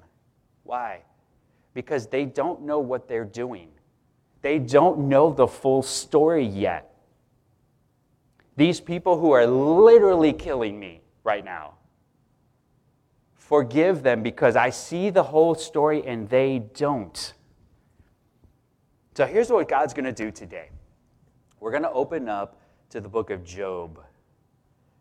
Why? 0.64 1.02
because 1.74 2.08
they 2.08 2.26
don't 2.26 2.62
know 2.62 2.80
what 2.80 3.08
they're 3.08 3.26
doing. 3.26 3.70
They 4.42 4.60
don't 4.60 5.08
know 5.08 5.32
the 5.32 5.48
full 5.48 5.82
story 5.82 6.46
yet. 6.46 6.94
These 8.56 8.80
people 8.80 9.20
who 9.20 9.32
are 9.32 9.48
literally 9.48 10.34
killing 10.34 10.80
me 10.80 11.02
right 11.24 11.44
now, 11.44 11.76
forgive 13.36 14.04
them 14.04 14.24
because 14.24 14.56
I 14.56 14.70
see 14.70 15.10
the 15.10 15.24
whole 15.24 15.56
story 15.56 16.06
and 16.06 16.30
they 16.30 16.60
don't. 16.74 17.34
So 19.16 19.26
here's 19.26 19.50
what 19.50 19.68
God's 19.68 19.94
going 19.94 20.06
to 20.06 20.12
do 20.12 20.32
today 20.32 20.70
we're 21.60 21.72
going 21.72 21.84
to 21.84 21.92
open 21.92 22.28
up 22.28 22.60
to 22.90 23.00
the 23.00 23.08
book 23.08 23.30
of 23.30 23.44
Job. 23.44 24.00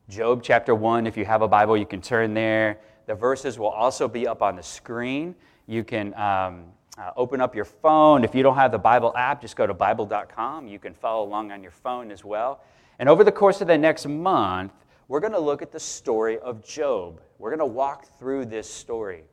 Job 0.08 0.42
chapter 0.42 0.74
1, 0.74 1.06
if 1.06 1.16
you 1.16 1.24
have 1.24 1.42
a 1.42 1.48
Bible, 1.48 1.76
you 1.76 1.86
can 1.86 2.00
turn 2.00 2.34
there. 2.34 2.78
The 3.06 3.14
verses 3.14 3.58
will 3.58 3.68
also 3.68 4.06
be 4.06 4.26
up 4.26 4.42
on 4.42 4.56
the 4.56 4.62
screen. 4.62 5.34
You 5.66 5.82
can 5.82 6.14
um, 6.14 6.66
uh, 6.98 7.10
open 7.16 7.40
up 7.40 7.54
your 7.54 7.64
phone. 7.64 8.22
If 8.22 8.34
you 8.34 8.42
don't 8.42 8.56
have 8.56 8.70
the 8.70 8.78
Bible 8.78 9.12
app, 9.16 9.40
just 9.40 9.56
go 9.56 9.66
to 9.66 9.74
Bible.com. 9.74 10.68
You 10.68 10.78
can 10.78 10.94
follow 10.94 11.24
along 11.24 11.50
on 11.50 11.62
your 11.62 11.72
phone 11.72 12.10
as 12.10 12.24
well. 12.24 12.62
And 12.98 13.08
over 13.08 13.24
the 13.24 13.32
course 13.32 13.60
of 13.60 13.66
the 13.66 13.78
next 13.78 14.06
month, 14.06 14.72
we're 15.08 15.20
going 15.20 15.32
to 15.32 15.40
look 15.40 15.62
at 15.62 15.72
the 15.72 15.80
story 15.80 16.38
of 16.38 16.64
Job. 16.64 17.20
We're 17.38 17.50
going 17.50 17.58
to 17.58 17.66
walk 17.66 18.06
through 18.18 18.46
this 18.46 18.68
story. 18.68 19.24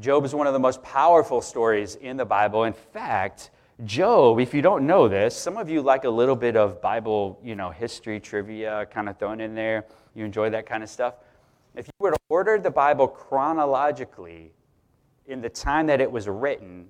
Job 0.00 0.24
is 0.24 0.34
one 0.34 0.46
of 0.46 0.52
the 0.52 0.58
most 0.58 0.82
powerful 0.82 1.40
stories 1.40 1.96
in 1.96 2.16
the 2.16 2.24
Bible. 2.24 2.64
In 2.64 2.72
fact, 2.72 3.50
Job, 3.84 4.40
if 4.40 4.54
you 4.54 4.62
don't 4.62 4.86
know 4.86 5.08
this, 5.08 5.36
some 5.36 5.56
of 5.56 5.68
you 5.68 5.82
like 5.82 6.04
a 6.04 6.10
little 6.10 6.36
bit 6.36 6.56
of 6.56 6.80
Bible, 6.80 7.40
you 7.42 7.54
know, 7.54 7.70
history, 7.70 8.20
trivia 8.20 8.86
kind 8.86 9.08
of 9.08 9.18
thrown 9.18 9.40
in 9.40 9.54
there. 9.54 9.86
You 10.14 10.24
enjoy 10.24 10.50
that 10.50 10.66
kind 10.66 10.82
of 10.82 10.88
stuff. 10.88 11.14
If 11.74 11.86
you 11.86 11.92
were 12.00 12.10
to 12.10 12.18
order 12.28 12.58
the 12.58 12.70
Bible 12.70 13.06
chronologically 13.06 14.52
in 15.26 15.40
the 15.40 15.48
time 15.48 15.86
that 15.86 16.00
it 16.00 16.10
was 16.10 16.28
written, 16.28 16.86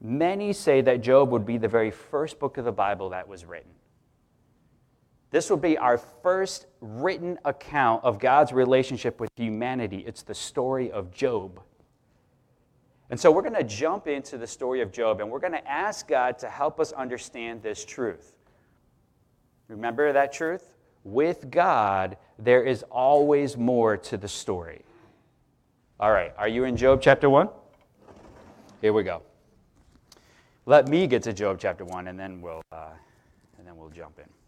many 0.00 0.52
say 0.52 0.80
that 0.82 1.00
Job 1.00 1.30
would 1.30 1.44
be 1.44 1.58
the 1.58 1.68
very 1.68 1.90
first 1.90 2.38
book 2.38 2.58
of 2.58 2.64
the 2.64 2.72
Bible 2.72 3.10
that 3.10 3.26
was 3.26 3.44
written. 3.44 3.70
This 5.30 5.48
will 5.48 5.56
be 5.56 5.78
our 5.78 5.96
first 5.96 6.66
written 6.80 7.38
account 7.44 8.02
of 8.02 8.18
God's 8.18 8.52
relationship 8.52 9.20
with 9.20 9.30
humanity. 9.36 10.04
It's 10.06 10.22
the 10.22 10.34
story 10.34 10.90
of 10.90 11.12
Job. 11.12 11.60
And 13.10 13.18
so 13.18 13.30
we're 13.30 13.42
going 13.42 13.54
to 13.54 13.64
jump 13.64 14.08
into 14.08 14.38
the 14.38 14.46
story 14.46 14.80
of 14.80 14.92
Job 14.92 15.20
and 15.20 15.30
we're 15.30 15.40
going 15.40 15.52
to 15.52 15.70
ask 15.70 16.08
God 16.08 16.38
to 16.38 16.48
help 16.48 16.80
us 16.80 16.92
understand 16.92 17.62
this 17.62 17.84
truth. 17.84 18.34
Remember 19.68 20.12
that 20.12 20.32
truth? 20.32 20.74
With 21.04 21.50
God, 21.50 22.16
there 22.38 22.62
is 22.62 22.82
always 22.90 23.56
more 23.56 23.96
to 23.96 24.16
the 24.16 24.28
story. 24.28 24.82
All 25.98 26.12
right, 26.12 26.32
are 26.38 26.48
you 26.48 26.64
in 26.64 26.76
Job 26.76 27.00
chapter 27.02 27.30
1? 27.30 27.48
Here 28.80 28.92
we 28.92 29.02
go. 29.02 29.22
Let 30.66 30.88
me 30.88 31.06
get 31.06 31.22
to 31.24 31.32
Job 31.32 31.58
chapter 31.60 31.84
1 31.84 32.08
and 32.08 32.18
then 32.18 32.40
we'll, 32.40 32.62
uh, 32.72 32.90
and 33.58 33.66
then 33.66 33.76
we'll 33.76 33.90
jump 33.90 34.18
in. 34.18 34.39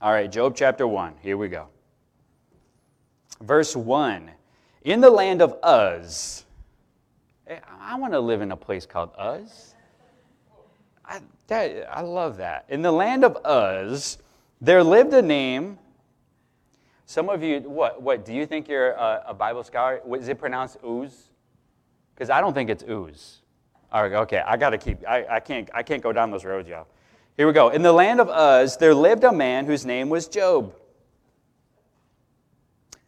All 0.00 0.12
right, 0.12 0.30
Job 0.30 0.54
chapter 0.54 0.86
1. 0.86 1.14
Here 1.22 1.36
we 1.36 1.48
go. 1.48 1.66
Verse 3.40 3.74
1 3.74 4.30
In 4.82 5.00
the 5.00 5.10
land 5.10 5.42
of 5.42 5.56
Uz, 5.64 6.44
eh, 7.48 7.58
I 7.80 7.96
want 7.96 8.12
to 8.12 8.20
live 8.20 8.40
in 8.40 8.52
a 8.52 8.56
place 8.56 8.86
called 8.86 9.10
Uz. 9.20 9.74
I, 11.04 11.20
that, 11.48 11.88
I 11.90 12.02
love 12.02 12.36
that. 12.36 12.66
In 12.68 12.80
the 12.80 12.92
land 12.92 13.24
of 13.24 13.38
Uz, 13.44 14.18
there 14.60 14.84
lived 14.84 15.12
a 15.14 15.22
name. 15.22 15.78
Some 17.06 17.28
of 17.28 17.42
you, 17.42 17.58
what, 17.60 18.00
what 18.00 18.24
do 18.24 18.32
you 18.32 18.46
think 18.46 18.68
you're 18.68 18.92
a, 18.92 19.24
a 19.28 19.34
Bible 19.34 19.64
scholar? 19.64 20.00
Is 20.16 20.28
it 20.28 20.38
pronounced 20.38 20.76
Uz? 20.84 21.30
Because 22.14 22.30
I 22.30 22.40
don't 22.40 22.54
think 22.54 22.70
it's 22.70 22.84
Uz. 22.84 23.40
All 23.90 24.02
right, 24.02 24.12
okay, 24.12 24.42
I 24.46 24.56
got 24.56 24.70
to 24.70 24.78
keep, 24.78 24.98
I, 25.08 25.26
I, 25.28 25.40
can't, 25.40 25.68
I 25.74 25.82
can't 25.82 26.02
go 26.02 26.12
down 26.12 26.30
those 26.30 26.44
roads, 26.44 26.68
y'all. 26.68 26.86
Here 27.38 27.46
we 27.46 27.52
go. 27.52 27.68
In 27.68 27.82
the 27.82 27.92
land 27.92 28.20
of 28.20 28.28
Uz, 28.28 28.78
there 28.78 28.92
lived 28.92 29.22
a 29.22 29.32
man 29.32 29.64
whose 29.64 29.86
name 29.86 30.08
was 30.08 30.26
Job. 30.26 30.74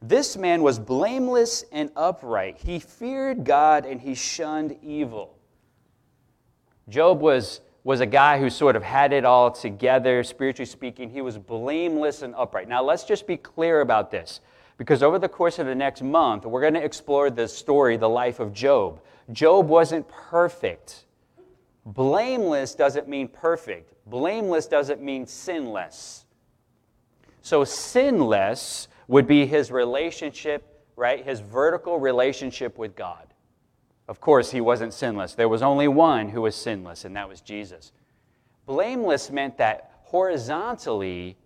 This 0.01 0.37
man 0.37 0.63
was 0.63 0.79
blameless 0.79 1.65
and 1.73 1.91
upright. 1.97 2.57
He 2.57 2.79
feared 2.79 3.43
God 3.43 3.85
and 3.85 4.01
he 4.01 4.15
shunned 4.15 4.79
evil. 4.85 5.37
Job 6.89 7.21
was, 7.21 7.61
was 7.83 7.99
a 7.99 8.07
guy 8.07 8.39
who 8.39 8.51
sort 8.51 8.77
of 8.77 8.85
had 8.85 9.13
it 9.13 9.25
all 9.25 9.51
together, 9.51 10.23
spiritually 10.23 10.65
speaking. 10.65 11.11
He 11.11 11.23
was 11.23 11.37
blameless 11.37 12.23
and 12.23 12.33
upright. 12.37 12.69
Now, 12.69 12.85
let's 12.85 13.03
just 13.03 13.27
be 13.27 13.37
clear 13.37 13.81
about 13.81 14.13
this, 14.13 14.41
because 14.79 15.03
over 15.03 15.19
the 15.19 15.29
course 15.29 15.59
of 15.59 15.67
the 15.67 15.75
next 15.75 16.03
month, 16.03 16.45
we're 16.45 16.61
going 16.61 16.75
to 16.75 16.85
explore 16.85 17.31
the 17.31 17.49
story, 17.49 17.97
the 17.97 18.09
life 18.09 18.39
of 18.39 18.53
Job. 18.53 19.01
Job 19.33 19.67
wasn't 19.67 20.07
perfect. 20.09 21.05
Blameless 21.87 22.75
doesn't 22.75 23.09
mean 23.09 23.29
perfect, 23.29 23.95
blameless 24.07 24.67
doesn't 24.67 25.03
mean 25.03 25.27
sinless. 25.27 26.27
So, 27.43 27.65
sinless 27.65 28.89
would 29.09 29.27
be 29.27 29.47
his 29.47 29.71
relationship, 29.71 30.85
right? 30.95 31.25
His 31.25 31.41
vertical 31.41 31.99
relationship 31.99 32.77
with 32.77 32.95
God. 32.95 33.27
Of 34.09 34.21
course, 34.21 34.51
he 34.51 34.61
wasn't 34.61 34.93
sinless. 34.93 35.35
There 35.35 35.49
was 35.49 35.63
only 35.63 35.89
one 35.89 36.29
who 36.29 36.43
was 36.43 36.55
sinless, 36.55 37.05
and 37.05 37.17
that 37.17 37.29
was 37.29 37.41
Jesus. 37.41 37.93
Blameless 38.67 39.31
meant 39.31 39.57
that 39.59 40.01
horizontally, 40.03 41.37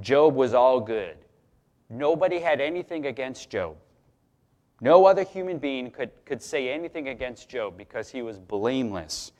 Job 0.00 0.34
was 0.34 0.52
all 0.52 0.80
good. 0.80 1.16
Nobody 1.88 2.40
had 2.40 2.60
anything 2.60 3.06
against 3.06 3.48
Job. 3.50 3.76
No 4.80 5.06
other 5.06 5.22
human 5.22 5.58
being 5.58 5.90
could, 5.90 6.10
could 6.24 6.42
say 6.42 6.70
anything 6.70 7.08
against 7.08 7.48
Job 7.48 7.76
because 7.78 8.10
he 8.10 8.20
was 8.20 8.38
blameless. 8.38 9.32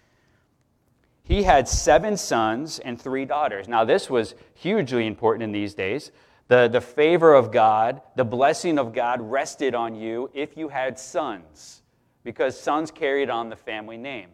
He 1.26 1.42
had 1.42 1.68
seven 1.68 2.16
sons 2.16 2.78
and 2.78 3.00
three 3.00 3.25
daughters. 3.25 3.66
Now, 3.66 3.85
this 3.85 4.09
was 4.09 4.37
hugely 4.54 5.09
important 5.09 5.42
in 5.42 5.50
these 5.50 5.75
days 5.75 6.12
the, 6.47 6.68
the 6.68 6.80
favor 6.80 7.35
of 7.35 7.50
God, 7.50 8.00
the 8.14 8.25
blessing 8.25 8.78
of 8.78 8.95
God 8.95 9.21
rested 9.21 9.75
on 9.75 9.97
you 9.97 10.30
if 10.33 10.56
you 10.56 10.68
had 10.68 11.00
sons, 11.00 11.83
because 12.23 12.59
sons 12.59 12.92
carried 12.92 13.28
on 13.28 13.49
the 13.49 13.56
family 13.56 13.97
name. 13.97 14.28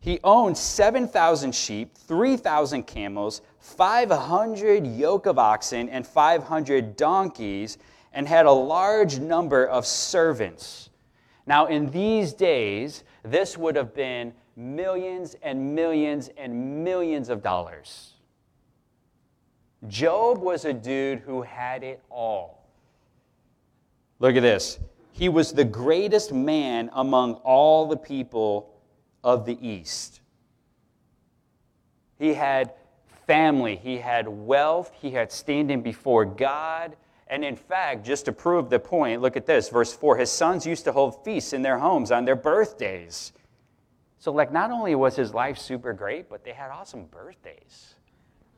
He 0.00 0.18
owned 0.24 0.58
7,000 0.58 1.54
sheep, 1.54 1.96
3,000 1.96 2.84
camels, 2.84 3.42
500 3.60 4.84
yoke 4.84 5.26
of 5.26 5.38
oxen, 5.38 5.88
and 5.88 6.04
500 6.04 6.96
donkeys, 6.96 7.78
and 8.12 8.26
had 8.26 8.46
a 8.46 8.52
large 8.52 9.20
number 9.20 9.64
of 9.64 9.86
servants. 9.86 10.90
Now, 11.46 11.66
in 11.66 11.90
these 11.90 12.32
days, 12.32 13.04
this 13.22 13.56
would 13.56 13.76
have 13.76 13.94
been 13.94 14.32
millions 14.60 15.34
and 15.42 15.74
millions 15.74 16.28
and 16.36 16.84
millions 16.84 17.30
of 17.30 17.42
dollars. 17.42 18.12
Job 19.88 20.38
was 20.38 20.66
a 20.66 20.72
dude 20.74 21.20
who 21.20 21.40
had 21.42 21.82
it 21.82 22.02
all. 22.10 22.68
Look 24.18 24.36
at 24.36 24.42
this. 24.42 24.78
He 25.12 25.30
was 25.30 25.52
the 25.52 25.64
greatest 25.64 26.32
man 26.32 26.90
among 26.92 27.34
all 27.36 27.86
the 27.86 27.96
people 27.96 28.74
of 29.24 29.46
the 29.46 29.58
East. 29.66 30.20
He 32.18 32.34
had 32.34 32.74
family, 33.26 33.76
he 33.76 33.96
had 33.96 34.28
wealth, 34.28 34.92
he 35.00 35.10
had 35.10 35.32
standing 35.32 35.80
before 35.82 36.26
God. 36.26 36.96
And 37.28 37.44
in 37.44 37.56
fact, 37.56 38.04
just 38.04 38.26
to 38.26 38.32
prove 38.32 38.68
the 38.68 38.78
point, 38.78 39.22
look 39.22 39.36
at 39.36 39.46
this, 39.46 39.70
verse 39.70 39.92
4 39.92 40.18
his 40.18 40.30
sons 40.30 40.66
used 40.66 40.84
to 40.84 40.92
hold 40.92 41.24
feasts 41.24 41.54
in 41.54 41.62
their 41.62 41.78
homes 41.78 42.10
on 42.10 42.24
their 42.26 42.36
birthdays. 42.36 43.32
So, 44.20 44.30
like, 44.30 44.52
not 44.52 44.70
only 44.70 44.94
was 44.94 45.16
his 45.16 45.32
life 45.32 45.58
super 45.58 45.94
great, 45.94 46.28
but 46.28 46.44
they 46.44 46.52
had 46.52 46.70
awesome 46.70 47.06
birthdays. 47.06 47.94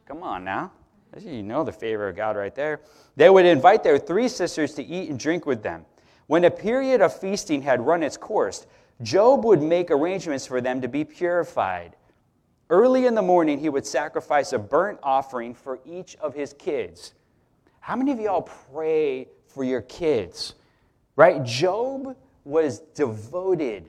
Come 0.06 0.22
on 0.22 0.44
now. 0.44 0.72
You 1.18 1.42
know 1.42 1.62
the 1.62 1.72
favor 1.72 2.08
of 2.08 2.16
God 2.16 2.36
right 2.36 2.54
there. 2.54 2.80
They 3.16 3.30
would 3.30 3.46
invite 3.46 3.84
their 3.84 3.98
three 3.98 4.28
sisters 4.28 4.74
to 4.74 4.82
eat 4.82 5.08
and 5.08 5.18
drink 5.18 5.46
with 5.46 5.62
them. 5.62 5.86
When 6.26 6.44
a 6.44 6.50
period 6.50 7.00
of 7.00 7.16
feasting 7.16 7.62
had 7.62 7.80
run 7.80 8.02
its 8.02 8.16
course, 8.16 8.66
Job 9.02 9.44
would 9.44 9.62
make 9.62 9.90
arrangements 9.90 10.46
for 10.46 10.60
them 10.60 10.80
to 10.80 10.88
be 10.88 11.04
purified. 11.04 11.94
Early 12.68 13.06
in 13.06 13.14
the 13.14 13.22
morning, 13.22 13.58
he 13.58 13.68
would 13.68 13.86
sacrifice 13.86 14.52
a 14.52 14.58
burnt 14.58 14.98
offering 15.02 15.54
for 15.54 15.78
each 15.84 16.16
of 16.16 16.34
his 16.34 16.54
kids. 16.54 17.14
How 17.80 17.94
many 17.94 18.10
of 18.10 18.18
y'all 18.18 18.50
pray 18.72 19.28
for 19.46 19.62
your 19.62 19.82
kids? 19.82 20.54
Right? 21.14 21.44
Job 21.44 22.16
was 22.44 22.80
devoted. 22.94 23.88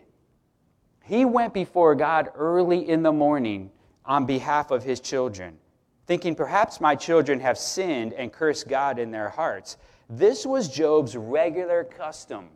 He 1.04 1.26
went 1.26 1.54
before 1.54 1.96
God 1.96 2.30
early 2.36 2.90
in 2.90 3.04
the 3.04 3.12
morning 3.12 3.72
on 4.06 4.26
behalf 4.26 4.72
of 4.72 4.84
his 4.84 5.00
children 5.00 5.58
thinking, 6.06 6.36
Perhaps 6.36 6.82
my 6.82 6.96
children 6.96 7.40
have 7.40 7.58
sinned 7.58 8.14
and 8.14 8.32
cursed 8.32 8.68
God 8.68 9.00
in 9.00 9.12
their 9.12 9.30
hearts. 9.30 9.78
This 10.10 10.46
was 10.46 10.68
Job's 10.68 11.16
regular 11.16 11.84
custom. 11.84 12.50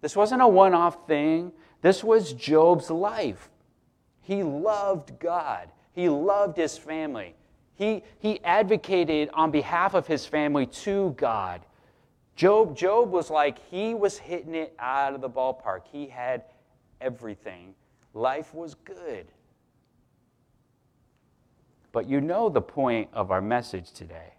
This 0.00 0.16
wasn't 0.16 0.42
a 0.42 0.48
one 0.48 0.74
off 0.74 1.06
thing, 1.06 1.52
this 1.82 2.02
was 2.02 2.32
Job's 2.32 2.90
life. 2.90 3.50
He 4.20 4.42
loved 4.42 5.18
God, 5.18 5.68
he 5.92 6.08
loved 6.08 6.56
his 6.56 6.76
family. 6.76 7.34
He, 7.74 8.02
he 8.18 8.42
advocated 8.42 9.28
on 9.34 9.50
behalf 9.50 9.92
of 9.92 10.06
his 10.06 10.24
family 10.24 10.64
to 10.66 11.14
God. 11.18 11.60
Job, 12.34 12.74
Job 12.74 13.10
was 13.10 13.28
like 13.28 13.58
he 13.70 13.92
was 13.92 14.16
hitting 14.16 14.54
it 14.54 14.74
out 14.78 15.14
of 15.14 15.20
the 15.20 15.28
ballpark. 15.28 15.82
He 15.92 16.06
had 16.06 16.44
everything. 17.06 17.74
Life 18.12 18.52
was 18.52 18.74
good. 18.74 19.26
But 21.92 22.08
you 22.08 22.20
know 22.20 22.48
the 22.48 22.60
point 22.60 23.08
of 23.12 23.30
our 23.30 23.40
message 23.40 23.92
today. 23.92 24.34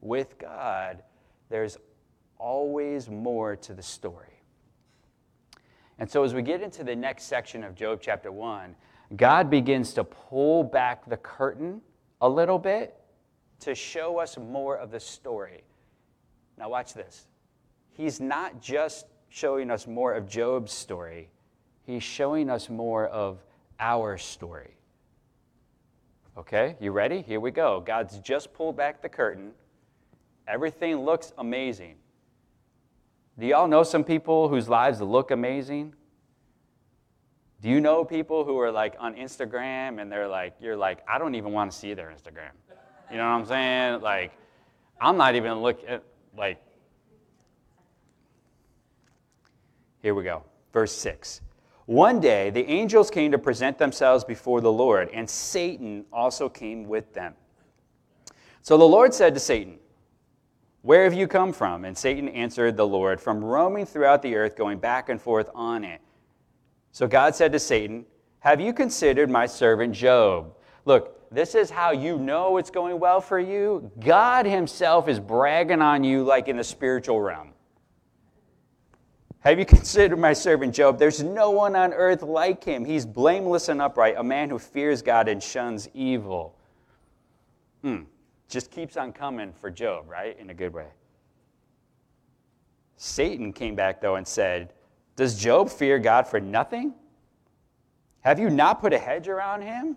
With 0.00 0.38
God, 0.38 1.02
there's 1.48 1.76
always 2.38 3.08
more 3.08 3.54
to 3.56 3.74
the 3.74 3.82
story. 3.82 4.40
And 5.98 6.10
so, 6.10 6.24
as 6.24 6.34
we 6.34 6.42
get 6.42 6.62
into 6.62 6.82
the 6.82 6.96
next 6.96 7.24
section 7.24 7.62
of 7.62 7.76
Job 7.76 8.00
chapter 8.00 8.32
1, 8.32 8.74
God 9.14 9.50
begins 9.50 9.92
to 9.94 10.02
pull 10.02 10.64
back 10.64 11.08
the 11.08 11.18
curtain 11.18 11.80
a 12.20 12.28
little 12.28 12.58
bit 12.58 12.96
to 13.60 13.74
show 13.74 14.18
us 14.18 14.36
more 14.38 14.76
of 14.76 14.90
the 14.90 14.98
story. 14.98 15.62
Now, 16.58 16.70
watch 16.70 16.94
this. 16.94 17.28
He's 17.92 18.20
not 18.20 18.60
just 18.60 19.06
showing 19.28 19.70
us 19.70 19.86
more 19.86 20.14
of 20.14 20.26
Job's 20.26 20.72
story, 20.72 21.30
he's 21.86 22.02
showing 22.02 22.50
us 22.50 22.68
more 22.68 23.06
of 23.06 23.38
our 23.78 24.18
story. 24.18 24.76
Okay, 26.36 26.76
you 26.80 26.92
ready? 26.92 27.22
Here 27.22 27.40
we 27.40 27.50
go. 27.50 27.80
God's 27.80 28.18
just 28.18 28.54
pulled 28.54 28.76
back 28.76 29.02
the 29.02 29.08
curtain. 29.08 29.52
Everything 30.48 30.96
looks 30.96 31.32
amazing. 31.38 31.96
Do 33.38 33.46
y'all 33.46 33.68
know 33.68 33.82
some 33.82 34.04
people 34.04 34.48
whose 34.48 34.68
lives 34.68 35.00
look 35.00 35.30
amazing? 35.30 35.94
Do 37.60 37.68
you 37.68 37.80
know 37.80 38.04
people 38.04 38.44
who 38.44 38.58
are 38.58 38.72
like 38.72 38.96
on 38.98 39.14
Instagram 39.14 40.00
and 40.00 40.10
they're 40.10 40.28
like, 40.28 40.54
you're 40.60 40.76
like, 40.76 40.98
I 41.08 41.18
don't 41.18 41.34
even 41.34 41.52
want 41.52 41.70
to 41.70 41.76
see 41.76 41.94
their 41.94 42.08
Instagram. 42.08 42.50
You 43.10 43.18
know 43.18 43.24
what 43.24 43.40
I'm 43.40 43.46
saying? 43.46 44.00
Like, 44.00 44.32
I'm 45.00 45.16
not 45.16 45.34
even 45.34 45.60
looking 45.60 45.88
at, 45.88 46.00
eh, 46.00 46.02
like, 46.36 46.62
here 50.00 50.14
we 50.14 50.24
go. 50.24 50.42
Verse 50.72 50.92
6. 50.92 51.40
One 51.92 52.20
day 52.20 52.48
the 52.48 52.66
angels 52.70 53.10
came 53.10 53.32
to 53.32 53.38
present 53.38 53.76
themselves 53.76 54.24
before 54.24 54.62
the 54.62 54.72
Lord, 54.72 55.10
and 55.12 55.28
Satan 55.28 56.06
also 56.10 56.48
came 56.48 56.88
with 56.88 57.12
them. 57.12 57.34
So 58.62 58.78
the 58.78 58.88
Lord 58.88 59.12
said 59.12 59.34
to 59.34 59.40
Satan, 59.40 59.78
Where 60.80 61.04
have 61.04 61.12
you 61.12 61.28
come 61.28 61.52
from? 61.52 61.84
And 61.84 61.96
Satan 61.96 62.30
answered 62.30 62.78
the 62.78 62.86
Lord, 62.86 63.20
From 63.20 63.44
roaming 63.44 63.84
throughout 63.84 64.22
the 64.22 64.34
earth, 64.36 64.56
going 64.56 64.78
back 64.78 65.10
and 65.10 65.20
forth 65.20 65.50
on 65.54 65.84
it. 65.84 66.00
So 66.92 67.06
God 67.06 67.34
said 67.34 67.52
to 67.52 67.58
Satan, 67.58 68.06
Have 68.38 68.58
you 68.58 68.72
considered 68.72 69.28
my 69.28 69.44
servant 69.44 69.94
Job? 69.94 70.54
Look, 70.86 71.30
this 71.30 71.54
is 71.54 71.68
how 71.68 71.90
you 71.90 72.16
know 72.16 72.56
it's 72.56 72.70
going 72.70 73.00
well 73.00 73.20
for 73.20 73.38
you. 73.38 73.92
God 74.00 74.46
Himself 74.46 75.08
is 75.08 75.20
bragging 75.20 75.82
on 75.82 76.04
you 76.04 76.24
like 76.24 76.48
in 76.48 76.56
the 76.56 76.64
spiritual 76.64 77.20
realm. 77.20 77.51
Have 79.42 79.58
you 79.58 79.66
considered 79.66 80.18
my 80.18 80.32
servant 80.32 80.74
Job? 80.74 80.98
There's 80.98 81.22
no 81.22 81.50
one 81.50 81.76
on 81.76 81.92
earth 81.92 82.22
like 82.22 82.64
him. 82.64 82.84
He's 82.84 83.04
blameless 83.04 83.68
and 83.68 83.82
upright, 83.82 84.14
a 84.16 84.24
man 84.24 84.50
who 84.50 84.58
fears 84.58 85.02
God 85.02 85.28
and 85.28 85.42
shuns 85.42 85.88
evil. 85.94 86.56
Hmm. 87.82 88.02
Just 88.48 88.70
keeps 88.70 88.96
on 88.96 89.12
coming 89.12 89.52
for 89.52 89.70
Job, 89.70 90.08
right? 90.08 90.38
In 90.38 90.50
a 90.50 90.54
good 90.54 90.72
way. 90.72 90.88
Satan 92.96 93.52
came 93.52 93.74
back, 93.74 94.00
though, 94.00 94.16
and 94.16 94.26
said, 94.26 94.72
Does 95.16 95.38
Job 95.38 95.70
fear 95.70 95.98
God 95.98 96.26
for 96.26 96.38
nothing? 96.38 96.94
Have 98.20 98.38
you 98.38 98.50
not 98.50 98.80
put 98.80 98.92
a 98.92 98.98
hedge 98.98 99.26
around 99.26 99.62
him 99.62 99.96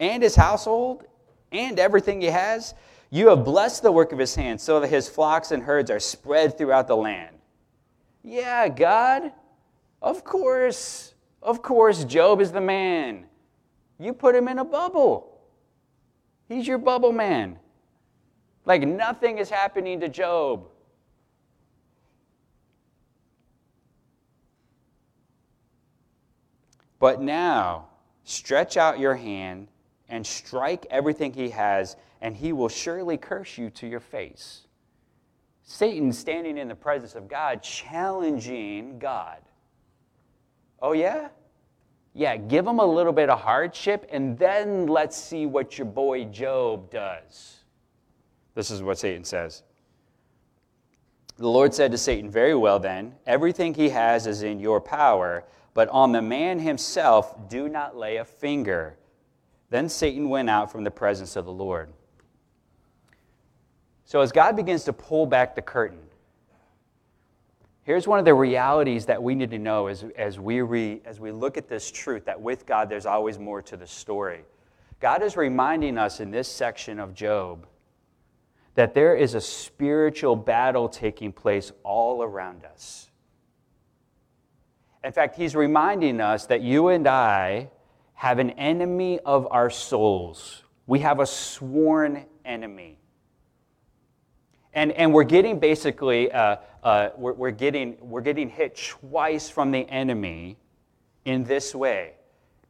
and 0.00 0.22
his 0.22 0.34
household 0.34 1.04
and 1.52 1.78
everything 1.78 2.22
he 2.22 2.28
has? 2.28 2.74
You 3.10 3.28
have 3.28 3.44
blessed 3.44 3.82
the 3.82 3.92
work 3.92 4.12
of 4.12 4.18
his 4.18 4.34
hands 4.34 4.62
so 4.62 4.80
that 4.80 4.88
his 4.88 5.08
flocks 5.08 5.50
and 5.50 5.62
herds 5.62 5.90
are 5.90 6.00
spread 6.00 6.56
throughout 6.56 6.88
the 6.88 6.96
land. 6.96 7.35
Yeah, 8.28 8.68
God, 8.68 9.30
of 10.02 10.24
course, 10.24 11.14
of 11.40 11.62
course, 11.62 12.02
Job 12.02 12.40
is 12.40 12.50
the 12.50 12.60
man. 12.60 13.26
You 14.00 14.12
put 14.12 14.34
him 14.34 14.48
in 14.48 14.58
a 14.58 14.64
bubble. 14.64 15.38
He's 16.48 16.66
your 16.66 16.78
bubble 16.78 17.12
man. 17.12 17.56
Like 18.64 18.82
nothing 18.82 19.38
is 19.38 19.48
happening 19.48 20.00
to 20.00 20.08
Job. 20.08 20.66
But 26.98 27.22
now, 27.22 27.86
stretch 28.24 28.76
out 28.76 28.98
your 28.98 29.14
hand 29.14 29.68
and 30.08 30.26
strike 30.26 30.84
everything 30.90 31.32
he 31.32 31.50
has, 31.50 31.94
and 32.20 32.36
he 32.36 32.52
will 32.52 32.68
surely 32.68 33.18
curse 33.18 33.56
you 33.56 33.70
to 33.70 33.86
your 33.86 34.00
face. 34.00 34.65
Satan 35.66 36.12
standing 36.12 36.58
in 36.58 36.68
the 36.68 36.76
presence 36.76 37.16
of 37.16 37.26
God, 37.26 37.60
challenging 37.60 39.00
God. 39.00 39.38
Oh, 40.80 40.92
yeah? 40.92 41.28
Yeah, 42.14 42.36
give 42.36 42.64
him 42.66 42.78
a 42.78 42.86
little 42.86 43.12
bit 43.12 43.28
of 43.28 43.40
hardship, 43.40 44.06
and 44.10 44.38
then 44.38 44.86
let's 44.86 45.16
see 45.16 45.44
what 45.44 45.76
your 45.76 45.86
boy 45.86 46.24
Job 46.26 46.88
does. 46.90 47.56
This 48.54 48.70
is 48.70 48.80
what 48.80 48.98
Satan 48.98 49.24
says. 49.24 49.64
The 51.36 51.48
Lord 51.48 51.74
said 51.74 51.90
to 51.90 51.98
Satan, 51.98 52.30
Very 52.30 52.54
well, 52.54 52.78
then, 52.78 53.16
everything 53.26 53.74
he 53.74 53.88
has 53.88 54.28
is 54.28 54.42
in 54.42 54.60
your 54.60 54.80
power, 54.80 55.44
but 55.74 55.88
on 55.88 56.12
the 56.12 56.22
man 56.22 56.60
himself 56.60 57.48
do 57.48 57.68
not 57.68 57.96
lay 57.96 58.16
a 58.16 58.24
finger. 58.24 58.96
Then 59.68 59.88
Satan 59.88 60.28
went 60.28 60.48
out 60.48 60.70
from 60.70 60.84
the 60.84 60.92
presence 60.92 61.34
of 61.34 61.44
the 61.44 61.52
Lord. 61.52 61.92
So, 64.06 64.20
as 64.20 64.30
God 64.30 64.54
begins 64.54 64.84
to 64.84 64.92
pull 64.92 65.26
back 65.26 65.56
the 65.56 65.62
curtain, 65.62 65.98
here's 67.82 68.06
one 68.06 68.20
of 68.20 68.24
the 68.24 68.34
realities 68.34 69.04
that 69.06 69.20
we 69.20 69.34
need 69.34 69.50
to 69.50 69.58
know 69.58 69.88
as, 69.88 70.04
as, 70.16 70.38
we 70.38 70.60
re, 70.60 71.02
as 71.04 71.18
we 71.18 71.32
look 71.32 71.56
at 71.56 71.68
this 71.68 71.90
truth 71.90 72.24
that 72.26 72.40
with 72.40 72.66
God 72.66 72.88
there's 72.88 73.04
always 73.04 73.36
more 73.36 73.60
to 73.62 73.76
the 73.76 73.86
story. 73.86 74.44
God 75.00 75.24
is 75.24 75.36
reminding 75.36 75.98
us 75.98 76.20
in 76.20 76.30
this 76.30 76.46
section 76.46 77.00
of 77.00 77.14
Job 77.14 77.66
that 78.76 78.94
there 78.94 79.16
is 79.16 79.34
a 79.34 79.40
spiritual 79.40 80.36
battle 80.36 80.88
taking 80.88 81.32
place 81.32 81.72
all 81.82 82.22
around 82.22 82.64
us. 82.64 83.10
In 85.02 85.10
fact, 85.10 85.34
He's 85.34 85.56
reminding 85.56 86.20
us 86.20 86.46
that 86.46 86.62
you 86.62 86.88
and 86.88 87.08
I 87.08 87.70
have 88.14 88.38
an 88.38 88.50
enemy 88.50 89.18
of 89.24 89.48
our 89.50 89.68
souls. 89.68 90.62
We 90.86 91.00
have 91.00 91.18
a 91.18 91.26
sworn 91.26 92.26
enemy 92.44 93.00
and, 94.76 94.92
and 94.92 95.12
we're 95.12 95.24
getting 95.24 95.58
basically 95.58 96.30
uh, 96.30 96.56
uh, 96.84 97.08
we're, 97.16 97.32
we're, 97.32 97.50
getting, 97.50 97.96
we're 98.00 98.20
getting 98.20 98.48
hit 98.48 98.76
twice 98.76 99.48
from 99.48 99.72
the 99.72 99.88
enemy 99.88 100.56
in 101.24 101.42
this 101.42 101.74
way. 101.74 102.12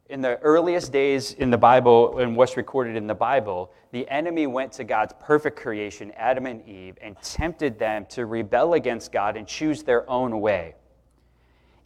In 0.09 0.21
the 0.21 0.39
earliest 0.39 0.93
days 0.93 1.33
in 1.33 1.51
the 1.51 1.57
bible 1.57 2.17
and 2.19 2.33
what's 2.33 2.55
recorded 2.55 2.95
in 2.95 3.07
the 3.07 3.13
bible 3.13 3.73
the 3.91 4.07
enemy 4.07 4.47
went 4.47 4.71
to 4.71 4.85
god's 4.85 5.13
perfect 5.19 5.59
creation 5.59 6.13
adam 6.15 6.45
and 6.45 6.65
eve 6.65 6.97
and 7.01 7.21
tempted 7.21 7.77
them 7.77 8.05
to 8.11 8.25
rebel 8.25 8.75
against 8.75 9.11
god 9.11 9.35
and 9.35 9.45
choose 9.45 9.83
their 9.83 10.09
own 10.09 10.39
way. 10.39 10.75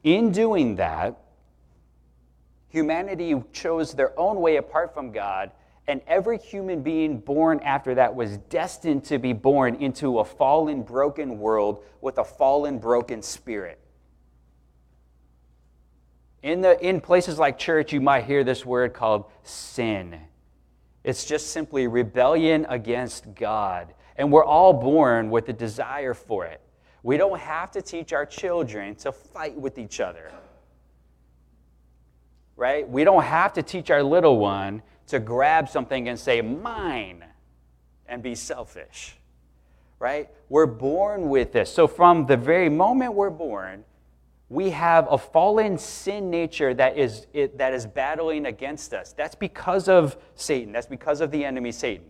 In 0.03 0.31
doing 0.31 0.75
that 0.75 1.19
humanity 2.69 3.41
chose 3.51 3.95
their 3.95 4.17
own 4.19 4.39
way 4.39 4.57
apart 4.57 4.93
from 4.93 5.11
god 5.11 5.49
and 5.91 5.99
every 6.07 6.37
human 6.37 6.81
being 6.81 7.19
born 7.19 7.59
after 7.65 7.95
that 7.95 8.15
was 8.15 8.37
destined 8.37 9.03
to 9.03 9.19
be 9.19 9.33
born 9.33 9.75
into 9.75 10.19
a 10.19 10.23
fallen, 10.23 10.83
broken 10.83 11.37
world 11.37 11.83
with 11.99 12.17
a 12.17 12.23
fallen, 12.23 12.79
broken 12.79 13.21
spirit. 13.21 13.77
In, 16.43 16.61
the, 16.61 16.79
in 16.81 17.01
places 17.01 17.37
like 17.37 17.59
church, 17.59 17.91
you 17.91 17.99
might 17.99 18.23
hear 18.23 18.45
this 18.45 18.65
word 18.65 18.93
called 18.93 19.25
sin. 19.43 20.17
It's 21.03 21.25
just 21.25 21.49
simply 21.49 21.87
rebellion 21.87 22.65
against 22.69 23.35
God. 23.35 23.93
And 24.15 24.31
we're 24.31 24.45
all 24.45 24.71
born 24.71 25.29
with 25.29 25.49
a 25.49 25.53
desire 25.53 26.13
for 26.13 26.45
it. 26.45 26.61
We 27.03 27.17
don't 27.17 27.37
have 27.37 27.69
to 27.71 27.81
teach 27.81 28.13
our 28.13 28.25
children 28.25 28.95
to 28.95 29.11
fight 29.11 29.59
with 29.59 29.77
each 29.77 29.99
other. 29.99 30.31
Right? 32.55 32.87
We 32.87 33.03
don't 33.03 33.23
have 33.23 33.51
to 33.53 33.61
teach 33.61 33.91
our 33.91 34.03
little 34.03 34.39
one 34.39 34.83
to 35.07 35.19
grab 35.19 35.69
something 35.69 36.09
and 36.09 36.19
say, 36.19 36.41
mine, 36.41 37.25
and 38.07 38.21
be 38.21 38.35
selfish. 38.35 39.15
Right? 39.99 40.29
We're 40.49 40.65
born 40.65 41.29
with 41.29 41.51
this. 41.51 41.71
So, 41.71 41.87
from 41.87 42.25
the 42.25 42.37
very 42.37 42.69
moment 42.69 43.13
we're 43.13 43.29
born, 43.29 43.85
we 44.49 44.71
have 44.71 45.07
a 45.09 45.17
fallen 45.17 45.77
sin 45.77 46.29
nature 46.29 46.73
that 46.73 46.97
is, 46.97 47.27
it, 47.33 47.57
that 47.57 47.73
is 47.73 47.85
battling 47.85 48.47
against 48.47 48.93
us. 48.93 49.13
That's 49.13 49.35
because 49.35 49.87
of 49.87 50.17
Satan. 50.35 50.73
That's 50.73 50.87
because 50.87 51.21
of 51.21 51.31
the 51.31 51.45
enemy, 51.45 51.71
Satan. 51.71 52.07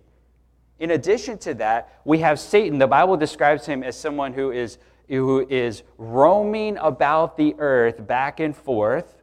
In 0.80 0.90
addition 0.90 1.38
to 1.40 1.54
that, 1.56 2.02
we 2.04 2.18
have 2.20 2.40
Satan. 2.40 2.80
The 2.80 2.88
Bible 2.88 3.16
describes 3.16 3.68
him 3.68 3.84
as 3.84 3.96
someone 3.96 4.34
who 4.34 4.50
is, 4.50 4.80
who 5.08 5.46
is 5.48 5.84
roaming 6.00 6.78
about 6.78 7.38
the 7.38 7.54
earth 7.60 8.08
back 8.08 8.40
and 8.40 8.58
forth 8.58 9.22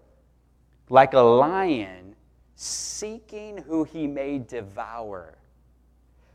like 0.88 1.14
a 1.14 1.20
lion 1.20 2.07
seeking 2.60 3.56
who 3.56 3.84
he 3.84 4.08
may 4.08 4.36
devour. 4.36 5.38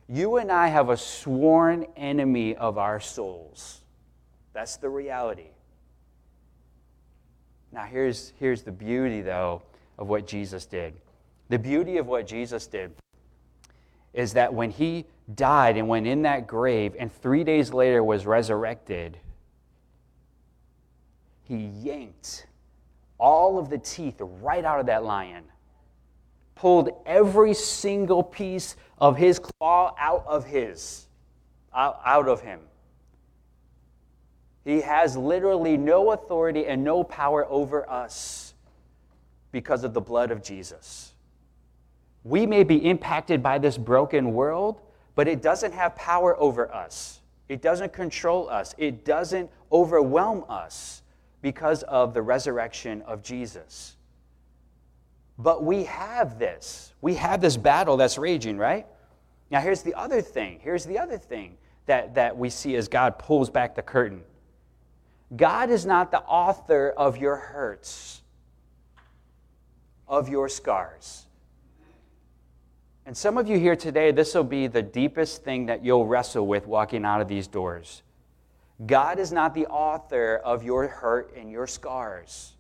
You 0.08 0.38
and 0.38 0.50
I 0.50 0.70
have 0.70 0.90
a 0.90 0.96
sworn 0.96 1.86
enemy 1.98 2.56
of 2.56 2.78
our 2.78 3.02
souls. 3.02 3.82
That's 4.54 4.78
the 4.78 4.88
reality. 4.88 5.50
Now, 7.74 7.84
here's, 7.84 8.32
here's 8.40 8.64
the 8.64 8.72
beauty, 8.72 9.22
though, 9.22 9.64
of 9.98 10.08
what 10.08 10.26
Jesus 10.26 10.66
did. 10.66 10.94
The 11.50 11.60
beauty 11.60 11.98
of 11.98 12.08
what 12.08 12.26
Jesus 12.26 12.68
did 12.68 12.94
is 14.14 14.32
that 14.32 14.54
when 14.54 14.72
he 14.72 15.06
died 15.36 15.76
and 15.76 15.90
went 15.90 16.08
in 16.08 16.22
that 16.22 16.48
grave 16.48 16.96
and 16.98 17.12
three 17.12 17.44
days 17.44 17.74
later 17.74 18.02
was 18.02 18.26
resurrected, 18.26 19.18
he 21.44 21.66
yanked 21.66 22.48
all 23.18 23.60
of 23.60 23.70
the 23.70 23.78
teeth 23.78 24.16
right 24.22 24.64
out 24.64 24.80
of 24.80 24.86
that 24.86 25.04
lion, 25.04 25.44
pulled 26.56 26.90
every 27.06 27.54
single 27.54 28.24
piece 28.24 28.76
of 28.98 29.18
his 29.18 29.40
claw 29.40 29.96
out 30.00 30.24
of 30.28 30.46
his, 30.46 31.08
out 31.74 32.28
of 32.28 32.42
him. 32.42 32.60
He 34.64 34.82
has 34.82 35.18
literally 35.18 35.76
no 35.76 36.12
authority 36.12 36.66
and 36.68 36.84
no 36.84 37.04
power 37.04 37.46
over 37.50 37.90
us 37.90 38.54
because 39.52 39.84
of 39.84 39.94
the 39.94 40.02
blood 40.02 40.32
of 40.32 40.42
Jesus. 40.42 41.14
We 42.24 42.46
may 42.46 42.64
be 42.64 42.78
impacted 42.78 43.44
by 43.44 43.60
this 43.60 43.78
broken 43.78 44.34
world, 44.34 44.80
but 45.16 45.28
it 45.28 45.42
doesn't 45.42 45.74
have 45.74 45.96
power 45.96 46.40
over 46.40 46.74
us. 46.74 47.20
It 47.50 47.62
doesn't 47.62 47.92
control 47.92 48.50
us. 48.50 48.74
It 48.78 49.04
doesn't 49.04 49.50
overwhelm 49.72 50.46
us 50.48 51.02
because 51.42 51.84
of 51.84 52.14
the 52.14 52.22
resurrection 52.22 53.02
of 53.02 53.22
Jesus. 53.22 53.98
But 55.38 55.64
we 55.64 55.86
have 55.86 56.40
this. 56.40 56.94
We 57.02 57.16
have 57.16 57.42
this 57.42 57.58
battle 57.58 57.98
that's 57.98 58.18
raging, 58.18 58.58
right? 58.58 58.86
Now, 59.50 59.62
here's 59.62 59.82
the 59.82 59.94
other 59.96 60.22
thing. 60.22 60.60
Here's 60.62 60.86
the 60.86 61.00
other 61.00 61.18
thing 61.18 61.58
that, 61.86 62.16
that 62.16 62.38
we 62.38 62.50
see 62.50 62.76
as 62.76 62.88
God 62.88 63.20
pulls 63.20 63.50
back 63.50 63.76
the 63.76 63.82
curtain 63.82 64.24
God 65.36 65.72
is 65.72 65.86
not 65.86 66.12
the 66.12 66.22
author 66.22 66.94
of 66.96 67.18
your 67.18 67.36
hurts, 67.36 68.22
of 70.08 70.30
your 70.30 70.48
scars. 70.48 71.26
And 73.06 73.18
some 73.18 73.38
of 73.38 73.50
you 73.50 73.60
here 73.60 73.76
today, 73.76 74.12
this 74.12 74.34
will 74.34 74.44
be 74.44 74.68
the 74.68 74.82
deepest 74.82 75.44
thing 75.44 75.66
that 75.66 75.84
you'll 75.84 76.06
wrestle 76.06 76.48
with 76.48 76.68
walking 76.68 77.04
out 77.04 77.20
of 77.20 77.28
these 77.28 77.48
doors. 77.48 78.04
God 78.86 79.20
is 79.20 79.32
not 79.32 79.54
the 79.54 79.66
author 79.68 80.38
of 80.44 80.64
your 80.64 80.88
hurt 80.88 81.34
and 81.36 81.52
your 81.52 81.68
scars. 81.68 82.54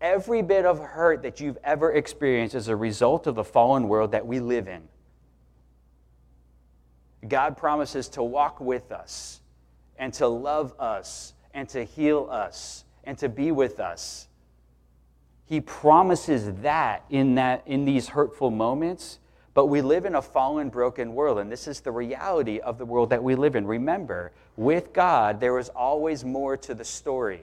Every 0.00 0.42
bit 0.42 0.66
of 0.66 0.78
hurt 0.78 1.22
that 1.22 1.40
you've 1.40 1.58
ever 1.64 1.92
experienced 1.92 2.54
is 2.54 2.68
a 2.68 2.76
result 2.76 3.26
of 3.26 3.34
the 3.34 3.44
fallen 3.44 3.88
world 3.88 4.12
that 4.12 4.26
we 4.26 4.40
live 4.40 4.68
in. 4.68 4.82
God 7.26 7.56
promises 7.56 8.08
to 8.10 8.22
walk 8.22 8.60
with 8.60 8.92
us 8.92 9.40
and 9.98 10.12
to 10.14 10.28
love 10.28 10.74
us 10.78 11.32
and 11.54 11.68
to 11.70 11.84
heal 11.84 12.28
us 12.30 12.84
and 13.04 13.16
to 13.18 13.28
be 13.28 13.50
with 13.52 13.80
us. 13.80 14.28
He 15.46 15.60
promises 15.60 16.52
that 16.62 17.04
in, 17.08 17.36
that 17.36 17.62
in 17.66 17.84
these 17.84 18.08
hurtful 18.08 18.50
moments, 18.50 19.20
but 19.54 19.66
we 19.66 19.80
live 19.80 20.04
in 20.04 20.16
a 20.16 20.22
fallen, 20.22 20.68
broken 20.68 21.14
world, 21.14 21.38
and 21.38 21.50
this 21.50 21.66
is 21.66 21.80
the 21.80 21.92
reality 21.92 22.58
of 22.58 22.76
the 22.76 22.84
world 22.84 23.10
that 23.10 23.22
we 23.22 23.34
live 23.34 23.56
in. 23.56 23.66
Remember, 23.66 24.32
with 24.56 24.92
God, 24.92 25.40
there 25.40 25.58
is 25.58 25.70
always 25.70 26.24
more 26.24 26.56
to 26.58 26.74
the 26.74 26.84
story. 26.84 27.42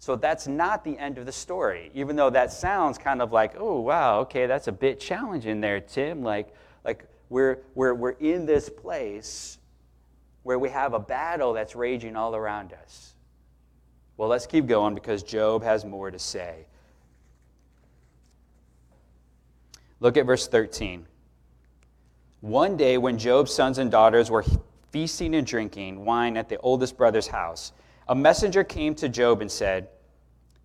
So 0.00 0.16
that's 0.16 0.48
not 0.48 0.82
the 0.82 0.98
end 0.98 1.18
of 1.18 1.26
the 1.26 1.32
story, 1.32 1.90
even 1.92 2.16
though 2.16 2.30
that 2.30 2.50
sounds 2.50 2.96
kind 2.96 3.20
of 3.20 3.32
like, 3.32 3.52
oh, 3.58 3.80
wow, 3.80 4.20
okay, 4.20 4.46
that's 4.46 4.66
a 4.66 4.72
bit 4.72 4.98
challenging 4.98 5.60
there, 5.60 5.78
Tim. 5.78 6.22
Like, 6.22 6.54
like 6.86 7.04
we're, 7.28 7.58
we're, 7.74 7.92
we're 7.92 8.12
in 8.12 8.46
this 8.46 8.70
place 8.70 9.58
where 10.42 10.58
we 10.58 10.70
have 10.70 10.94
a 10.94 10.98
battle 10.98 11.52
that's 11.52 11.76
raging 11.76 12.16
all 12.16 12.34
around 12.34 12.72
us. 12.72 13.14
Well, 14.16 14.30
let's 14.30 14.46
keep 14.46 14.66
going 14.66 14.94
because 14.94 15.22
Job 15.22 15.62
has 15.62 15.84
more 15.84 16.10
to 16.10 16.18
say. 16.18 16.64
Look 20.00 20.16
at 20.16 20.24
verse 20.24 20.48
13. 20.48 21.04
One 22.40 22.78
day, 22.78 22.96
when 22.96 23.18
Job's 23.18 23.52
sons 23.52 23.76
and 23.76 23.90
daughters 23.90 24.30
were 24.30 24.46
feasting 24.92 25.34
and 25.34 25.46
drinking 25.46 26.06
wine 26.06 26.38
at 26.38 26.48
the 26.48 26.56
oldest 26.60 26.96
brother's 26.96 27.26
house, 27.26 27.72
a 28.10 28.14
messenger 28.14 28.64
came 28.64 28.96
to 28.96 29.08
Job 29.08 29.40
and 29.40 29.50
said, 29.50 29.88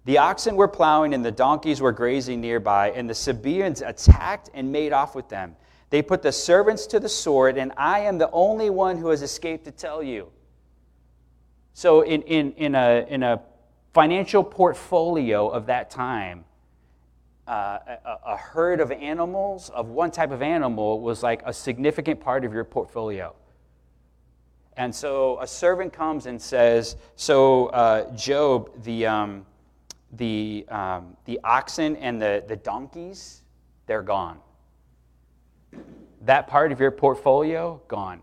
The 0.06 0.18
oxen 0.18 0.56
were 0.56 0.68
plowing 0.68 1.14
and 1.14 1.24
the 1.24 1.32
donkeys 1.32 1.80
were 1.80 1.92
grazing 1.92 2.42
nearby, 2.42 2.90
and 2.90 3.08
the 3.08 3.14
Sabaeans 3.14 3.84
attacked 3.84 4.50
and 4.56 4.72
made 4.72 4.92
off 4.92 5.14
with 5.14 5.30
them. 5.30 5.56
They 5.92 6.02
put 6.02 6.24
the 6.24 6.32
servants 6.32 6.88
to 6.88 7.00
the 7.00 7.08
sword, 7.08 7.58
and 7.58 7.72
I 7.78 8.00
am 8.00 8.18
the 8.18 8.32
only 8.32 8.72
one 8.72 8.98
who 8.98 9.10
has 9.10 9.22
escaped 9.22 9.66
to 9.66 9.72
tell 9.72 10.02
you. 10.02 10.32
So, 11.76 12.02
in, 12.02 12.24
in, 12.24 12.54
in, 12.54 12.74
a, 12.74 13.06
in 13.08 13.22
a 13.22 13.44
financial 13.94 14.44
portfolio 14.44 15.48
of 15.48 15.68
that 15.68 15.92
time, 15.92 16.46
uh, 17.48 17.78
a, 17.88 18.18
a 18.26 18.38
herd 18.38 18.80
of 18.80 18.92
animals, 18.92 19.70
of 19.70 19.90
one 19.90 20.10
type 20.10 20.32
of 20.32 20.42
animal, 20.42 21.00
was 21.00 21.22
like 21.22 21.44
a 21.46 21.54
significant 21.54 22.20
part 22.20 22.44
of 22.44 22.54
your 22.54 22.64
portfolio. 22.64 23.36
And 24.78 24.94
so 24.94 25.40
a 25.42 25.48
servant 25.48 25.94
comes 25.94 26.26
and 26.26 26.42
says, 26.42 26.98
So, 27.16 27.68
uh, 27.68 28.14
Job, 28.16 28.84
the, 28.84 29.06
um, 29.06 29.46
the, 30.14 30.66
um, 30.70 31.16
the 31.26 31.40
oxen 31.44 31.96
and 31.98 32.22
the, 32.22 32.44
the 32.48 32.56
donkeys, 32.56 33.42
they're 33.86 34.02
gone. 34.02 34.40
That 36.22 36.48
part 36.48 36.72
of 36.72 36.80
your 36.80 36.92
portfolio, 36.92 37.82
gone. 37.88 38.22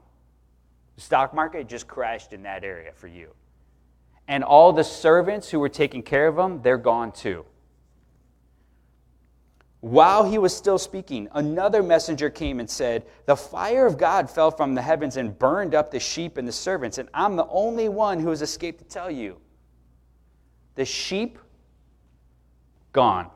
The 0.97 1.01
stock 1.01 1.33
market 1.33 1.69
just 1.69 1.87
crashed 1.87 2.33
in 2.33 2.43
that 2.43 2.65
area 2.65 2.93
for 2.93 3.07
you. 3.07 3.31
And 4.29 4.45
all 4.45 4.73
the 4.73 4.85
servants 4.85 5.49
who 5.51 5.59
were 5.59 5.69
taking 5.69 6.03
care 6.03 6.27
of 6.27 6.37
them, 6.37 6.61
they're 6.63 6.79
gone 6.79 7.13
too. 7.13 7.45
While 9.83 10.31
he 10.31 10.39
was 10.39 10.57
still 10.57 10.79
speaking, 10.79 11.27
another 11.33 11.83
messenger 11.83 12.31
came 12.31 12.61
and 12.61 12.71
said, 12.71 13.05
The 13.27 13.35
fire 13.35 13.85
of 13.85 13.99
God 13.99 14.31
fell 14.31 14.53
from 14.53 14.77
the 14.77 14.81
heavens 14.81 15.17
and 15.17 15.37
burned 15.37 15.75
up 15.75 15.91
the 15.91 15.99
sheep 15.99 16.37
and 16.37 16.47
the 16.47 16.53
servants, 16.53 16.99
and 16.99 17.09
I'm 17.13 17.35
the 17.35 17.49
only 17.49 17.89
one 17.89 18.21
who 18.21 18.31
has 18.31 18.43
escaped 18.43 18.79
to 18.79 18.85
tell 18.85 19.11
you. 19.11 19.39
The 20.77 20.85
sheep, 20.85 21.37
gone. 22.93 23.29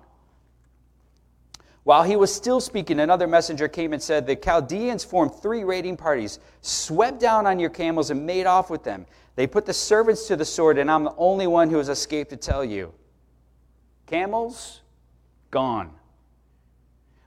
While 1.82 2.04
he 2.04 2.14
was 2.14 2.32
still 2.32 2.61
speaking, 2.61 3.00
another 3.00 3.26
messenger 3.26 3.66
came 3.66 3.92
and 3.92 4.00
said, 4.00 4.24
The 4.24 4.37
Chaldeans 4.37 5.02
formed 5.02 5.35
three 5.35 5.64
raiding 5.64 5.96
parties, 5.96 6.38
swept 6.61 7.18
down 7.18 7.48
on 7.48 7.59
your 7.59 7.70
camels, 7.70 8.11
and 8.11 8.24
made 8.24 8.46
off 8.46 8.70
with 8.70 8.85
them. 8.85 9.06
They 9.35 9.48
put 9.48 9.66
the 9.66 9.74
servants 9.74 10.28
to 10.28 10.37
the 10.37 10.44
sword, 10.44 10.78
and 10.78 10.92
I'm 10.92 11.02
the 11.02 11.14
only 11.16 11.48
one 11.48 11.70
who 11.70 11.78
has 11.78 11.88
escaped 11.88 12.30
to 12.30 12.37
tell 12.37 12.64
you. 12.64 12.94
Camels, 14.06 14.82
gone. 15.50 15.95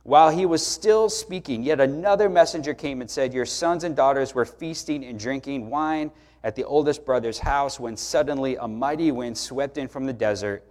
While 0.10 0.32
he 0.32 0.48
was 0.48 0.66
still 0.66 1.08
speaking, 1.08 1.62
yet 1.62 1.80
another 1.80 2.30
messenger 2.30 2.74
came 2.74 3.00
and 3.00 3.12
said, 3.12 3.32
Your 3.32 3.46
sons 3.46 3.84
and 3.84 3.96
daughters 3.96 4.34
were 4.34 4.44
feasting 4.44 5.06
and 5.06 5.20
drinking 5.20 5.70
wine 5.70 6.10
at 6.44 6.56
the 6.56 6.64
oldest 6.64 7.06
brother's 7.06 7.38
house 7.38 7.80
when 7.80 7.96
suddenly 7.96 8.56
a 8.56 8.68
mighty 8.68 9.12
wind 9.12 9.38
swept 9.38 9.78
in 9.78 9.88
from 9.88 10.08
the 10.08 10.14
desert, 10.14 10.64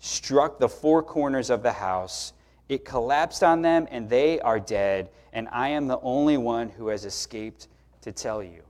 struck 0.00 0.58
the 0.58 0.68
four 0.68 1.04
corners 1.04 1.50
of 1.50 1.62
the 1.62 1.70
house 1.70 2.32
it 2.68 2.84
collapsed 2.84 3.44
on 3.44 3.62
them, 3.62 3.86
and 3.92 4.10
they 4.10 4.40
are 4.40 4.58
dead, 4.58 5.10
and 5.32 5.48
I 5.52 5.68
am 5.68 5.86
the 5.86 6.00
only 6.00 6.36
one 6.36 6.68
who 6.68 6.88
has 6.88 7.04
escaped 7.04 7.68
to 8.00 8.10
tell 8.10 8.42
you. 8.42 8.64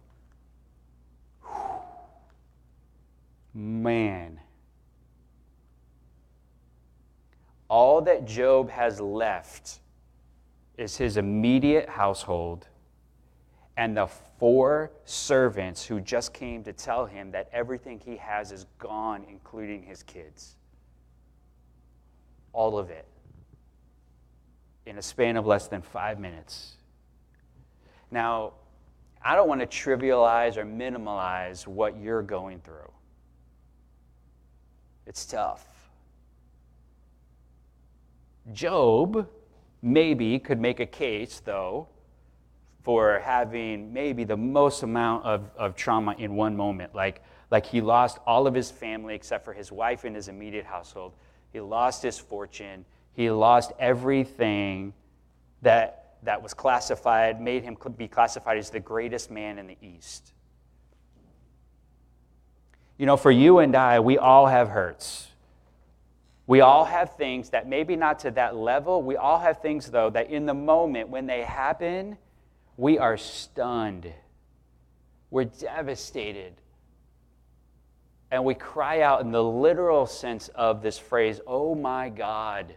Man. 3.54 4.38
All 7.68 8.02
that 8.02 8.26
Job 8.26 8.68
has 8.68 9.00
left 9.00 9.80
is 10.80 10.96
his 10.96 11.18
immediate 11.18 11.88
household 11.88 12.66
and 13.76 13.96
the 13.96 14.06
four 14.38 14.90
servants 15.04 15.84
who 15.84 16.00
just 16.00 16.32
came 16.32 16.64
to 16.64 16.72
tell 16.72 17.04
him 17.04 17.30
that 17.30 17.48
everything 17.52 18.00
he 18.00 18.16
has 18.16 18.50
is 18.50 18.64
gone, 18.78 19.24
including 19.28 19.82
his 19.82 20.02
kids. 20.02 20.56
All 22.54 22.78
of 22.78 22.88
it 22.90 23.06
in 24.86 24.96
a 24.96 25.02
span 25.02 25.36
of 25.36 25.46
less 25.46 25.68
than 25.68 25.82
five 25.82 26.18
minutes. 26.18 26.76
Now, 28.10 28.54
I 29.22 29.36
don't 29.36 29.48
want 29.48 29.60
to 29.60 29.66
trivialize 29.66 30.56
or 30.56 30.64
minimize 30.64 31.66
what 31.66 31.98
you're 31.98 32.22
going 32.22 32.60
through. 32.60 32.90
It's 35.06 35.26
tough. 35.26 35.66
Job 38.52 39.28
maybe 39.82 40.38
could 40.38 40.60
make 40.60 40.80
a 40.80 40.86
case, 40.86 41.40
though, 41.44 41.88
for 42.82 43.20
having 43.20 43.92
maybe 43.92 44.24
the 44.24 44.36
most 44.36 44.82
amount 44.82 45.24
of, 45.24 45.50
of 45.56 45.76
trauma 45.76 46.14
in 46.18 46.34
one 46.34 46.56
moment. 46.56 46.94
Like, 46.94 47.22
like 47.50 47.66
he 47.66 47.80
lost 47.80 48.18
all 48.26 48.46
of 48.46 48.54
his 48.54 48.70
family 48.70 49.14
except 49.14 49.44
for 49.44 49.52
his 49.52 49.70
wife 49.70 50.04
and 50.04 50.16
his 50.16 50.28
immediate 50.28 50.64
household. 50.64 51.12
He 51.52 51.60
lost 51.60 52.02
his 52.02 52.18
fortune. 52.18 52.84
He 53.12 53.30
lost 53.30 53.72
everything 53.78 54.94
that, 55.62 56.16
that 56.22 56.42
was 56.42 56.54
classified, 56.54 57.40
made 57.40 57.64
him 57.64 57.76
be 57.96 58.08
classified 58.08 58.56
as 58.56 58.70
the 58.70 58.80
greatest 58.80 59.30
man 59.30 59.58
in 59.58 59.66
the 59.66 59.76
East. 59.82 60.32
You 62.96 63.06
know, 63.06 63.16
for 63.16 63.30
you 63.30 63.58
and 63.58 63.74
I, 63.74 64.00
we 64.00 64.18
all 64.18 64.46
have 64.46 64.68
hurts. 64.68 65.29
We 66.50 66.62
all 66.62 66.84
have 66.84 67.14
things 67.14 67.50
that 67.50 67.68
maybe 67.68 67.94
not 67.94 68.18
to 68.20 68.32
that 68.32 68.56
level. 68.56 69.04
We 69.04 69.14
all 69.14 69.38
have 69.38 69.62
things, 69.62 69.88
though, 69.88 70.10
that 70.10 70.30
in 70.30 70.46
the 70.46 70.54
moment 70.54 71.08
when 71.08 71.28
they 71.28 71.42
happen, 71.42 72.18
we 72.76 72.98
are 72.98 73.16
stunned. 73.16 74.12
We're 75.30 75.44
devastated. 75.44 76.54
And 78.32 78.44
we 78.44 78.54
cry 78.54 79.02
out 79.02 79.20
in 79.20 79.30
the 79.30 79.44
literal 79.44 80.06
sense 80.06 80.48
of 80.48 80.82
this 80.82 80.98
phrase, 80.98 81.40
oh 81.46 81.76
my 81.76 82.08
God, 82.08 82.74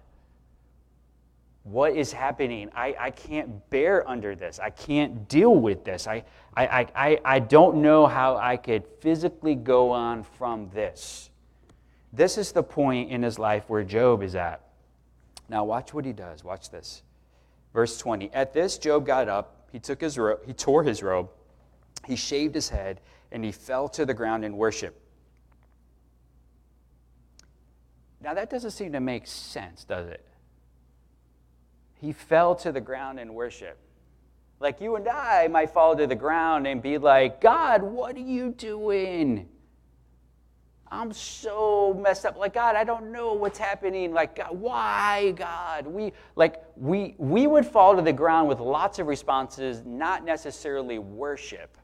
what 1.64 1.96
is 1.96 2.14
happening? 2.14 2.70
I, 2.76 2.96
I 3.00 3.10
can't 3.10 3.68
bear 3.72 4.08
under 4.08 4.36
this. 4.36 4.60
I 4.60 4.70
can't 4.70 5.28
deal 5.28 5.56
with 5.56 5.84
this. 5.84 6.06
I, 6.06 6.26
I, 6.56 6.86
I, 6.96 7.20
I 7.26 7.40
don't 7.40 7.78
know 7.78 8.06
how 8.06 8.38
I 8.38 8.56
could 8.56 8.86
physically 9.00 9.56
go 9.56 9.90
on 9.90 10.22
from 10.22 10.70
this. 10.76 11.32
This 12.14 12.38
is 12.38 12.52
the 12.52 12.64
point 12.64 13.12
in 13.12 13.24
his 13.24 13.38
life 13.38 13.66
where 13.68 13.84
Job 13.84 14.24
is 14.24 14.36
at. 14.36 14.62
Now, 15.50 15.66
watch 15.66 15.94
what 15.94 16.06
he 16.06 16.14
does. 16.14 16.44
Watch 16.44 16.70
this. 16.70 17.04
Verse 17.74 17.98
20. 17.98 18.32
At 18.34 18.54
this, 18.54 18.78
Job 18.78 19.06
got 19.06 19.28
up. 19.28 19.68
He, 19.72 19.80
took 19.80 20.00
his 20.00 20.18
ro- 20.18 20.40
he 20.46 20.54
tore 20.54 20.84
his 20.84 21.04
robe. 21.04 21.30
He 22.06 22.16
shaved 22.16 22.54
his 22.54 22.70
head, 22.70 23.02
and 23.32 23.44
he 23.44 23.52
fell 23.52 23.90
to 23.90 24.06
the 24.06 24.14
ground 24.14 24.46
in 24.46 24.56
worship. 24.56 25.00
Now, 28.22 28.34
that 28.36 28.50
doesn't 28.50 28.72
seem 28.72 28.94
to 28.94 29.00
make 29.02 29.28
sense, 29.28 29.84
does 29.84 30.08
it? 30.08 30.24
he 32.04 32.12
fell 32.12 32.54
to 32.54 32.74
the 32.74 32.82
ground 32.82 33.18
in 33.18 33.34
worship. 33.34 33.78
Like 34.60 34.82
you 34.82 34.98
and 34.98 35.08
I 35.08 35.48
might 35.48 35.70
fall 35.70 35.96
to 35.96 36.06
the 36.06 36.16
ground 36.16 36.68
and 36.68 36.82
be 36.82 36.98
like, 36.98 37.40
God, 37.40 37.82
what 37.82 38.18
are 38.18 38.20
you 38.20 38.52
doing? 38.52 39.48
I'm 40.94 41.12
so 41.12 42.00
messed 42.00 42.24
up. 42.24 42.38
Like, 42.38 42.54
God, 42.54 42.76
I 42.76 42.84
don't 42.84 43.12
know 43.12 43.34
what's 43.34 43.58
happening. 43.58 44.14
Like, 44.14 44.36
God, 44.36 44.52
why, 44.52 45.32
God? 45.36 45.88
We 45.88 46.14
like 46.36 46.64
we 46.76 47.16
we 47.18 47.48
would 47.48 47.66
fall 47.66 47.96
to 47.96 48.02
the 48.04 48.14
ground 48.14 48.48
with 48.48 48.60
lots 48.60 49.00
of 49.00 49.08
responses, 49.08 49.82
not 49.86 50.24
necessarily 50.24 51.00
worship. 51.00 51.78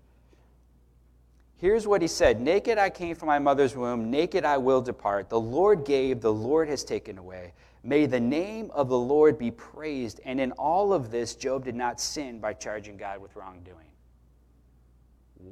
Here's 1.58 1.88
what 1.88 2.04
he 2.04 2.08
said 2.08 2.40
Naked 2.40 2.78
I 2.78 2.92
came 2.92 3.16
from 3.16 3.28
my 3.28 3.40
mother's 3.40 3.76
womb, 3.76 4.12
naked 4.12 4.46
I 4.46 4.58
will 4.58 4.82
depart. 4.82 5.28
The 5.28 5.40
Lord 5.40 5.86
gave, 5.86 6.22
the 6.22 6.32
Lord 6.32 6.70
has 6.70 6.84
taken 6.84 7.18
away. 7.18 7.54
May 7.84 8.06
the 8.06 8.20
name 8.20 8.70
of 8.76 8.90
the 8.90 8.98
Lord 8.98 9.40
be 9.40 9.50
praised. 9.50 10.20
And 10.24 10.40
in 10.40 10.52
all 10.52 10.94
of 10.94 11.10
this, 11.10 11.34
Job 11.34 11.66
did 11.66 11.76
not 11.76 12.00
sin 12.00 12.40
by 12.40 12.54
charging 12.54 12.96
God 12.96 13.22
with 13.22 13.36
wrongdoing. 13.36 13.88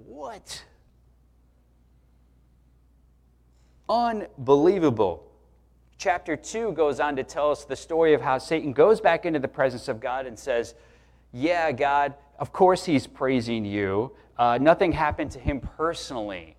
What? 0.06 0.64
Unbelievable. 3.90 5.24
Chapter 5.98 6.36
2 6.36 6.74
goes 6.74 7.00
on 7.00 7.16
to 7.16 7.24
tell 7.24 7.52
us 7.52 7.66
the 7.66 7.76
story 7.76 8.14
of 8.14 8.22
how 8.22 8.38
Satan 8.38 8.74
goes 8.74 9.02
back 9.02 9.26
into 9.26 9.40
the 9.40 9.48
presence 9.48 9.88
of 9.88 10.00
God 10.00 10.26
and 10.26 10.38
says, 10.38 10.76
Yeah, 11.32 11.72
God, 11.72 12.14
of 12.38 12.52
course 12.52 12.86
he's 12.86 13.08
praising 13.08 13.66
you. 13.66 14.12
Uh, 14.38 14.60
nothing 14.62 14.92
happened 14.92 15.32
to 15.32 15.40
him 15.40 15.60
personally. 15.60 16.56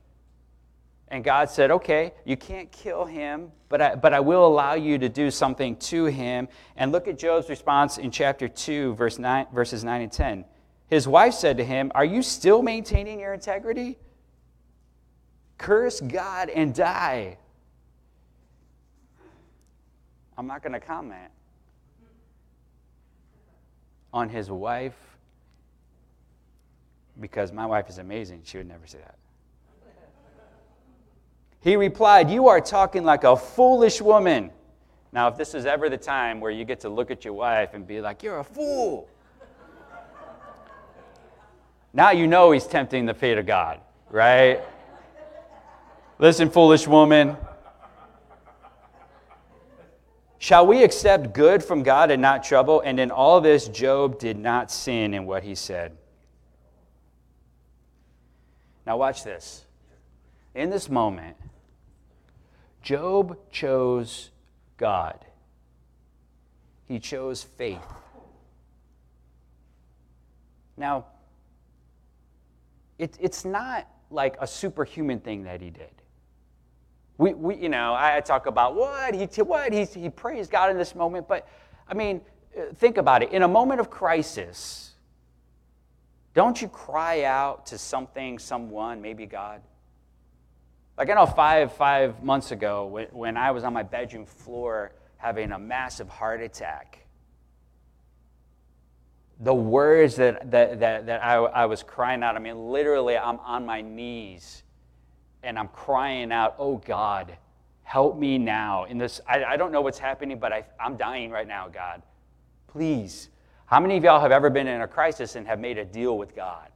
And 1.07 1.23
God 1.23 1.51
said, 1.51 1.71
Okay, 1.71 2.13
you 2.25 2.37
can't 2.37 2.71
kill 2.73 3.05
him, 3.05 3.53
but 3.69 3.81
I, 3.81 3.95
but 3.95 4.13
I 4.13 4.21
will 4.21 4.47
allow 4.47 4.75
you 4.75 4.99
to 4.99 5.09
do 5.09 5.31
something 5.31 5.77
to 5.77 6.07
him. 6.07 6.49
And 6.77 6.91
look 6.91 7.07
at 7.07 7.19
Job's 7.19 7.49
response 7.49 7.99
in 7.99 8.11
chapter 8.11 8.49
2, 8.49 8.95
verse 8.95 9.19
9, 9.19 9.47
verses 9.55 9.85
9 9.85 10.03
and 10.03 10.13
10. 10.13 10.45
His 10.89 11.07
wife 11.07 11.35
said 11.35 11.59
to 11.59 11.65
him, 11.65 11.93
Are 11.95 12.05
you 12.05 12.23
still 12.23 12.63
maintaining 12.63 13.21
your 13.21 13.35
integrity? 13.35 13.99
Curse 15.59 16.01
God 16.01 16.49
and 16.49 16.75
die. 16.75 17.37
I'm 20.39 20.47
not 20.47 20.63
going 20.63 20.73
to 20.73 20.81
comment 20.81 21.33
on 24.13 24.29
his 24.29 24.51
wife 24.51 24.97
because 27.21 27.53
my 27.53 27.67
wife 27.67 27.89
is 27.89 27.99
amazing. 27.99 28.43
She 28.45 28.59
would 28.59 28.69
never 28.69 28.87
say 28.87 28.99
that. 28.99 29.17
He 31.61 31.75
replied, 31.75 32.31
You 32.31 32.47
are 32.49 32.61
talking 32.61 33.03
like 33.03 33.25
a 33.25 33.37
foolish 33.37 34.01
woman. 34.01 34.53
Now, 35.11 35.27
if 35.29 35.37
this 35.37 35.55
is 35.55 35.67
ever 35.67 35.89
the 35.89 35.99
time 35.99 36.41
where 36.41 36.53
you 36.53 36.65
get 36.65 36.81
to 36.81 36.89
look 36.89 37.11
at 37.11 37.25
your 37.25 37.35
wife 37.35 37.75
and 37.75 37.85
be 37.87 38.01
like, 38.01 38.23
You're 38.23 38.39
a 38.39 38.45
fool, 38.45 39.09
now 41.93 42.13
you 42.13 42.29
know 42.29 42.53
he's 42.53 42.67
tempting 42.67 43.07
the 43.07 43.15
fate 43.15 43.39
of 43.39 43.47
God, 43.47 43.81
right? 44.11 44.61
Listen, 46.19 46.51
foolish 46.51 46.89
woman. 46.89 47.37
Shall 50.39 50.67
we 50.67 50.83
accept 50.83 51.33
good 51.33 51.63
from 51.63 51.83
God 51.83 52.11
and 52.11 52.21
not 52.21 52.43
trouble? 52.43 52.81
And 52.81 52.99
in 52.99 53.11
all 53.11 53.41
this, 53.41 53.69
Job 53.69 54.19
did 54.19 54.37
not 54.37 54.71
sin 54.71 55.15
in 55.15 55.27
what 55.27 55.45
he 55.45 55.55
said. 55.55 55.97
Now, 58.85 58.97
watch 58.97 59.23
this. 59.23 59.65
In 60.55 60.71
this 60.71 60.89
moment, 60.89 61.37
Job 62.83 63.39
chose 63.53 64.31
God, 64.77 65.25
he 66.87 66.99
chose 66.99 67.43
faith. 67.43 67.79
Now, 70.77 71.07
it, 72.99 73.17
it's 73.21 73.45
not 73.45 73.89
like 74.11 74.37
a 74.41 74.47
superhuman 74.47 75.21
thing 75.21 75.45
that 75.45 75.61
he 75.61 75.71
did. 75.71 75.91
We, 77.19 77.35
we, 77.35 77.57
you 77.57 77.69
know, 77.69 77.95
I 77.99 78.21
talk 78.21 78.47
about 78.47 78.77
what 78.77 79.13
he, 79.13 79.27
what 79.43 79.73
he, 79.73 79.85
he 79.85 80.09
praised 80.09 80.53
God 80.53 80.71
in 80.71 80.79
this 80.79 80.95
moment, 80.95 81.27
but 81.27 81.49
I 81.89 81.95
mean, 81.95 82.21
uh, 82.57 82.73
think 82.75 82.97
about 82.97 83.25
it. 83.25 83.33
In 83.33 83.43
a 83.43 83.49
moment 83.49 83.81
of 83.81 83.91
crisis, 83.91 84.95
don't 86.33 86.63
you 86.63 86.69
cry 86.69 87.25
out 87.25 87.67
to 87.67 87.79
something, 87.79 88.39
someone, 88.39 89.03
maybe 89.03 89.27
God? 89.27 89.61
Like 90.97 91.11
I 91.11 91.15
know 91.15 91.27
five, 91.27 91.73
five 91.73 92.23
months 92.23 92.53
ago 92.53 92.87
when, 92.87 93.07
when 93.07 93.37
I 93.37 93.51
was 93.51 93.65
on 93.65 93.73
my 93.73 93.83
bedroom 93.83 94.25
floor 94.25 94.93
having 95.17 95.51
a 95.51 95.59
massive 95.59 96.09
heart 96.09 96.41
attack, 96.41 97.05
the 99.41 99.55
words 99.55 100.17
that, 100.17 100.51
that, 100.53 100.79
that, 100.81 101.07
that 101.07 101.25
I, 101.25 101.37
I 101.37 101.67
was 101.67 101.83
crying 101.83 102.23
out, 102.23 102.37
I 102.37 102.39
mean, 102.39 102.71
literally, 102.71 103.17
I'm 103.17 103.41
on 103.41 103.67
my 103.67 103.81
knees 103.81 104.63
and 105.43 105.59
I'm 105.59 105.69
crying 105.69 106.33
out, 106.33 106.55
oh 106.59 106.77
God, 106.79 107.37
help 107.83 108.19
me 108.19 108.39
now. 108.39 108.85
In 108.85 108.99
this, 108.99 109.21
I, 109.27 109.45
I 109.45 109.57
don't 109.57 109.73
know 109.73 109.81
what's 109.81 109.99
happening, 109.99 110.39
but 110.39 110.53
I, 110.53 110.65
I'm 110.79 110.97
dying 110.97 111.31
right 111.31 111.49
now, 111.49 111.69
God. 111.69 112.03
Please. 112.67 113.31
How 113.67 113.81
many 113.81 113.97
of 113.97 114.05
y'all 114.05 114.21
have 114.21 114.33
ever 114.33 114.51
been 114.51 114.67
in 114.67 114.81
a 114.81 114.89
crisis 114.89 115.37
and 115.37 115.47
have 115.47 115.61
made 115.61 115.79
a 115.79 115.85
deal 115.85 116.17
with 116.17 116.35
God? 116.35 116.69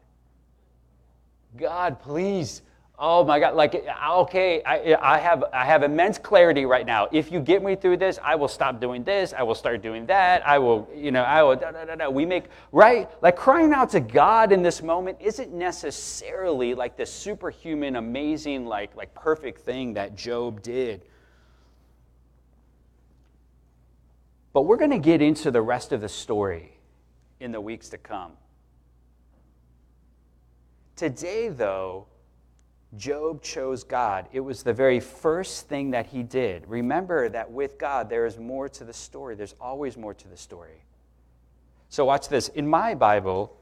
God, 1.57 2.01
please 2.01 2.63
Oh 3.05 3.25
my 3.25 3.41
God, 3.41 3.57
like, 3.57 3.85
okay, 4.11 4.63
I, 4.63 4.97
I, 5.03 5.19
have, 5.19 5.43
I 5.53 5.65
have 5.65 5.83
immense 5.83 6.19
clarity 6.19 6.67
right 6.67 6.87
now. 6.87 7.09
If 7.11 7.33
you 7.33 7.41
get 7.41 7.61
me 7.61 7.75
through 7.75 7.97
this, 7.97 8.21
I 8.23 8.37
will 8.37 8.47
stop 8.47 8.81
doing 8.81 9.03
this. 9.03 9.35
I 9.37 9.43
will 9.43 9.57
start 9.57 9.83
doing 9.83 10.07
that. 10.07 10.47
I 10.47 10.61
will, 10.61 10.89
you 10.95 11.11
know, 11.11 11.25
I 11.25 11.43
will, 11.43 11.57
da, 11.57 11.73
da, 11.73 11.85
da, 11.85 11.97
da. 11.97 12.09
We 12.09 12.25
make, 12.25 12.45
right? 12.71 13.11
Like 13.21 13.35
crying 13.35 13.73
out 13.73 13.91
to 13.91 13.99
God 13.99 14.53
in 14.53 14.63
this 14.63 14.85
moment 14.85 15.19
isn't 15.21 15.53
necessarily 15.53 16.75
like 16.75 16.97
the 16.97 17.05
superhuman, 17.05 17.97
amazing, 17.97 18.67
like, 18.67 18.95
like 18.95 19.13
perfect 19.15 19.63
thing 19.63 19.95
that 19.95 20.15
Job 20.15 20.63
did. 20.63 21.05
But 24.53 24.63
we're 24.63 24.77
going 24.77 24.93
to 24.93 24.99
get 25.01 25.21
into 25.21 25.51
the 25.51 25.61
rest 25.61 25.91
of 25.91 26.01
the 26.01 26.09
story 26.09 26.79
in 27.41 27.51
the 27.51 27.61
weeks 27.61 27.89
to 27.89 27.99
come. 27.99 28.35
Today, 30.95 31.49
though, 31.49 32.07
Job 32.97 33.43
chose 33.43 33.85
God. 33.85 34.29
It 34.33 34.41
was 34.41 34.63
the 34.63 34.73
very 34.73 35.01
first 35.01 35.69
thing 35.69 35.91
that 35.93 36.07
he 36.07 36.23
did. 36.23 36.65
Remember 36.69 37.29
that 37.31 37.51
with 37.51 37.79
God, 37.79 38.11
there 38.11 38.27
is 38.27 38.39
more 38.39 38.69
to 38.69 38.85
the 38.85 38.93
story. 38.93 39.35
There's 39.35 39.55
always 39.61 39.97
more 39.97 40.13
to 40.13 40.29
the 40.29 40.37
story. 40.37 40.85
So, 41.89 42.05
watch 42.05 42.29
this. 42.29 42.49
In 42.49 42.67
my 42.67 42.95
Bible, 42.95 43.57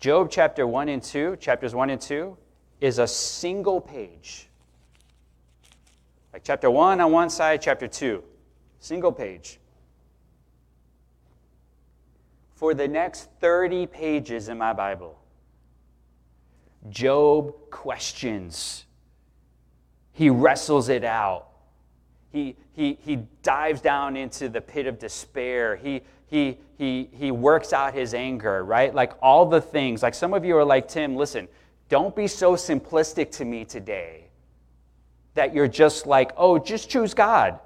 Job 0.00 0.28
chapter 0.30 0.66
1 0.66 0.88
and 0.88 1.02
2, 1.02 1.36
chapters 1.36 1.74
1 1.74 1.90
and 1.90 2.00
2, 2.00 2.36
is 2.80 2.98
a 2.98 3.06
single 3.06 3.80
page. 3.80 4.48
Like 6.32 6.42
chapter 6.44 6.70
1 6.70 7.00
on 7.00 7.12
one 7.12 7.30
side, 7.30 7.62
chapter 7.62 7.86
2, 7.86 8.22
single 8.80 9.12
page. 9.12 9.60
For 12.56 12.74
the 12.74 12.88
next 12.88 13.30
30 13.40 13.86
pages 13.86 14.48
in 14.48 14.58
my 14.58 14.72
Bible, 14.72 15.18
Job 16.90 17.54
questions. 17.70 18.84
He 20.12 20.30
wrestles 20.30 20.88
it 20.88 21.04
out. 21.04 21.48
He, 22.30 22.56
he, 22.72 22.98
he 23.02 23.16
dives 23.42 23.80
down 23.80 24.16
into 24.16 24.48
the 24.48 24.60
pit 24.60 24.86
of 24.86 24.98
despair. 24.98 25.76
He, 25.76 26.02
he, 26.26 26.58
he, 26.78 27.08
he 27.12 27.30
works 27.30 27.72
out 27.72 27.94
his 27.94 28.14
anger, 28.14 28.64
right? 28.64 28.94
Like 28.94 29.12
all 29.22 29.46
the 29.46 29.60
things. 29.60 30.02
Like 30.02 30.14
some 30.14 30.34
of 30.34 30.44
you 30.44 30.56
are 30.56 30.64
like, 30.64 30.88
Tim, 30.88 31.16
listen, 31.16 31.48
don't 31.88 32.14
be 32.14 32.26
so 32.26 32.56
simplistic 32.56 33.30
to 33.32 33.44
me 33.44 33.64
today. 33.64 34.24
that 35.34 35.52
you're 35.54 35.68
just 35.68 36.06
like, 36.06 36.32
oh, 36.36 36.58
just 36.58 36.88
choose 36.88 37.12
God. 37.12 37.58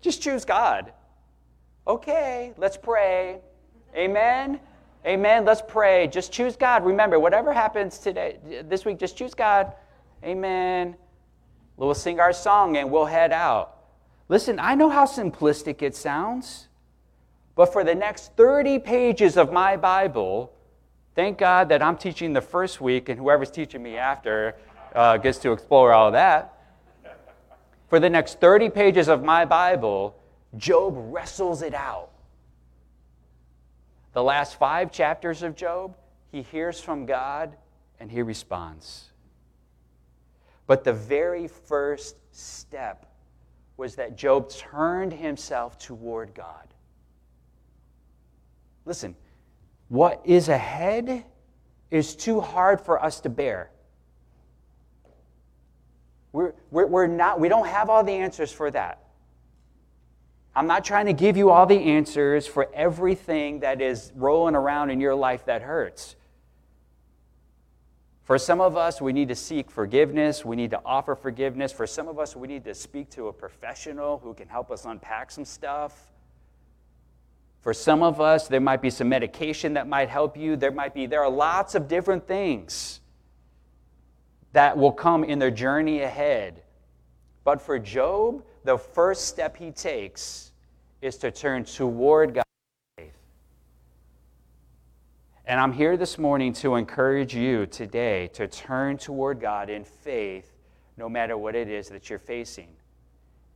Just 0.00 0.22
choose 0.22 0.44
God. 0.44 0.92
Okay, 1.86 2.52
let's 2.56 2.76
pray. 2.76 3.40
Amen. 3.96 4.60
Amen. 5.06 5.44
Let's 5.44 5.62
pray. 5.66 6.08
Just 6.08 6.32
choose 6.32 6.56
God. 6.56 6.84
Remember, 6.84 7.18
whatever 7.18 7.52
happens 7.52 7.98
today, 7.98 8.38
this 8.64 8.84
week, 8.84 8.98
just 8.98 9.16
choose 9.16 9.34
God. 9.34 9.72
Amen. 10.24 10.96
We'll 11.76 11.94
sing 11.94 12.18
our 12.18 12.32
song 12.32 12.76
and 12.76 12.90
we'll 12.90 13.06
head 13.06 13.32
out. 13.32 13.76
Listen, 14.28 14.58
I 14.58 14.74
know 14.74 14.90
how 14.90 15.06
simplistic 15.06 15.80
it 15.80 15.94
sounds, 15.94 16.68
but 17.54 17.72
for 17.72 17.84
the 17.84 17.94
next 17.94 18.36
30 18.36 18.80
pages 18.80 19.36
of 19.36 19.52
my 19.52 19.76
Bible, 19.76 20.52
thank 21.14 21.38
God 21.38 21.68
that 21.70 21.82
I'm 21.82 21.96
teaching 21.96 22.32
the 22.32 22.40
first 22.40 22.80
week 22.80 23.08
and 23.08 23.18
whoever's 23.18 23.50
teaching 23.50 23.82
me 23.82 23.96
after 23.96 24.56
uh, 24.94 25.16
gets 25.16 25.38
to 25.38 25.52
explore 25.52 25.92
all 25.92 26.10
that. 26.10 26.54
For 27.88 28.00
the 28.00 28.10
next 28.10 28.40
30 28.40 28.68
pages 28.70 29.08
of 29.08 29.22
my 29.22 29.44
Bible, 29.44 30.14
Job 30.56 30.94
wrestles 30.96 31.62
it 31.62 31.74
out. 31.74 32.10
The 34.18 34.24
last 34.24 34.56
five 34.58 34.90
chapters 34.90 35.44
of 35.44 35.54
Job, 35.54 35.96
he 36.32 36.42
hears 36.42 36.80
from 36.80 37.06
God 37.06 37.56
and 38.00 38.10
he 38.10 38.20
responds. 38.20 39.12
But 40.66 40.82
the 40.82 40.92
very 40.92 41.46
first 41.46 42.16
step 42.32 43.06
was 43.76 43.94
that 43.94 44.16
Job 44.18 44.50
turned 44.50 45.12
himself 45.12 45.78
toward 45.78 46.34
God. 46.34 46.66
Listen, 48.84 49.14
what 49.86 50.20
is 50.24 50.48
ahead 50.48 51.24
is 51.92 52.16
too 52.16 52.40
hard 52.40 52.80
for 52.80 53.00
us 53.00 53.20
to 53.20 53.28
bear. 53.28 53.70
We're, 56.32 56.54
we're, 56.72 56.86
we're 56.86 57.06
not, 57.06 57.38
we 57.38 57.48
don't 57.48 57.68
have 57.68 57.88
all 57.88 58.02
the 58.02 58.14
answers 58.14 58.50
for 58.50 58.68
that. 58.72 58.98
I'm 60.58 60.66
not 60.66 60.84
trying 60.84 61.06
to 61.06 61.12
give 61.12 61.36
you 61.36 61.50
all 61.50 61.66
the 61.66 61.78
answers 61.78 62.44
for 62.44 62.68
everything 62.74 63.60
that 63.60 63.80
is 63.80 64.10
rolling 64.16 64.56
around 64.56 64.90
in 64.90 64.98
your 64.98 65.14
life 65.14 65.44
that 65.44 65.62
hurts. 65.62 66.16
For 68.24 68.38
some 68.38 68.60
of 68.60 68.76
us, 68.76 69.00
we 69.00 69.12
need 69.12 69.28
to 69.28 69.36
seek 69.36 69.70
forgiveness. 69.70 70.44
We 70.44 70.56
need 70.56 70.72
to 70.72 70.80
offer 70.84 71.14
forgiveness. 71.14 71.70
For 71.70 71.86
some 71.86 72.08
of 72.08 72.18
us, 72.18 72.34
we 72.34 72.48
need 72.48 72.64
to 72.64 72.74
speak 72.74 73.08
to 73.10 73.28
a 73.28 73.32
professional 73.32 74.18
who 74.18 74.34
can 74.34 74.48
help 74.48 74.72
us 74.72 74.84
unpack 74.84 75.30
some 75.30 75.44
stuff. 75.44 76.10
For 77.60 77.72
some 77.72 78.02
of 78.02 78.20
us, 78.20 78.48
there 78.48 78.60
might 78.60 78.82
be 78.82 78.90
some 78.90 79.08
medication 79.08 79.74
that 79.74 79.86
might 79.86 80.08
help 80.08 80.36
you. 80.36 80.56
There 80.56 80.72
might 80.72 80.92
be, 80.92 81.06
there 81.06 81.22
are 81.22 81.30
lots 81.30 81.76
of 81.76 81.86
different 81.86 82.26
things 82.26 82.98
that 84.54 84.76
will 84.76 84.90
come 84.90 85.22
in 85.22 85.38
their 85.38 85.52
journey 85.52 86.00
ahead. 86.00 86.64
But 87.44 87.62
for 87.62 87.78
Job, 87.78 88.42
the 88.64 88.76
first 88.76 89.26
step 89.26 89.56
he 89.56 89.70
takes 89.70 90.47
is 91.00 91.16
to 91.18 91.30
turn 91.30 91.64
toward 91.64 92.34
God. 92.34 92.44
In 92.96 93.04
faith. 93.04 93.14
And 95.46 95.60
I'm 95.60 95.72
here 95.72 95.96
this 95.96 96.18
morning 96.18 96.52
to 96.54 96.74
encourage 96.74 97.34
you 97.34 97.66
today 97.66 98.28
to 98.34 98.48
turn 98.48 98.98
toward 98.98 99.40
God 99.40 99.70
in 99.70 99.84
faith, 99.84 100.50
no 100.96 101.08
matter 101.08 101.38
what 101.38 101.54
it 101.54 101.68
is 101.68 101.88
that 101.88 102.10
you're 102.10 102.18
facing. 102.18 102.68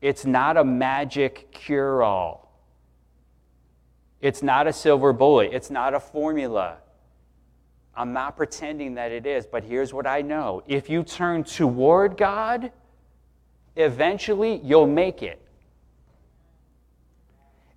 It's 0.00 0.24
not 0.24 0.56
a 0.56 0.64
magic 0.64 1.50
cure 1.52 2.02
all, 2.02 2.60
it's 4.20 4.42
not 4.42 4.66
a 4.66 4.72
silver 4.72 5.12
bullet, 5.12 5.52
it's 5.52 5.70
not 5.70 5.94
a 5.94 6.00
formula. 6.00 6.78
I'm 7.94 8.14
not 8.14 8.38
pretending 8.38 8.94
that 8.94 9.12
it 9.12 9.26
is, 9.26 9.44
but 9.44 9.64
here's 9.64 9.92
what 9.92 10.06
I 10.06 10.22
know. 10.22 10.62
If 10.66 10.88
you 10.88 11.02
turn 11.02 11.44
toward 11.44 12.16
God, 12.16 12.72
eventually 13.76 14.62
you'll 14.64 14.86
make 14.86 15.22
it. 15.22 15.41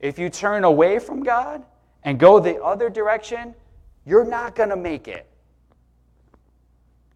If 0.05 0.19
you 0.19 0.29
turn 0.29 0.63
away 0.63 0.99
from 0.99 1.23
God 1.23 1.63
and 2.03 2.19
go 2.19 2.39
the 2.39 2.61
other 2.63 2.91
direction, 2.91 3.55
you're 4.05 4.23
not 4.23 4.53
going 4.53 4.69
to 4.69 4.75
make 4.75 5.07
it. 5.07 5.25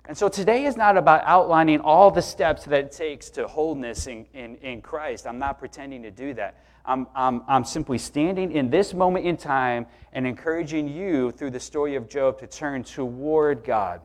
And 0.06 0.18
so 0.18 0.28
today 0.28 0.66
is 0.66 0.76
not 0.76 0.98
about 0.98 1.22
outlining 1.24 1.82
all 1.82 2.10
the 2.10 2.24
steps 2.24 2.66
that 2.66 2.86
it 2.86 2.92
takes 2.92 3.30
to 3.32 3.48
wholeness 3.48 4.08
in, 4.08 4.26
in, 4.34 4.56
in 4.56 4.82
Christ. 4.82 5.28
I'm 5.28 5.38
not 5.38 5.60
pretending 5.60 6.02
to 6.02 6.10
do 6.10 6.34
that. 6.34 6.64
I'm, 6.84 7.06
I'm, 7.14 7.44
I'm 7.48 7.64
simply 7.64 8.00
standing 8.00 8.54
in 8.54 8.72
this 8.72 8.96
moment 8.96 9.28
in 9.28 9.38
time 9.38 9.86
and 10.12 10.26
encouraging 10.26 10.88
you 10.88 11.30
through 11.30 11.52
the 11.52 11.60
story 11.60 11.96
of 11.96 12.10
Job 12.10 12.40
to 12.40 12.48
turn 12.48 12.84
toward 12.84 13.64
God. 13.64 14.02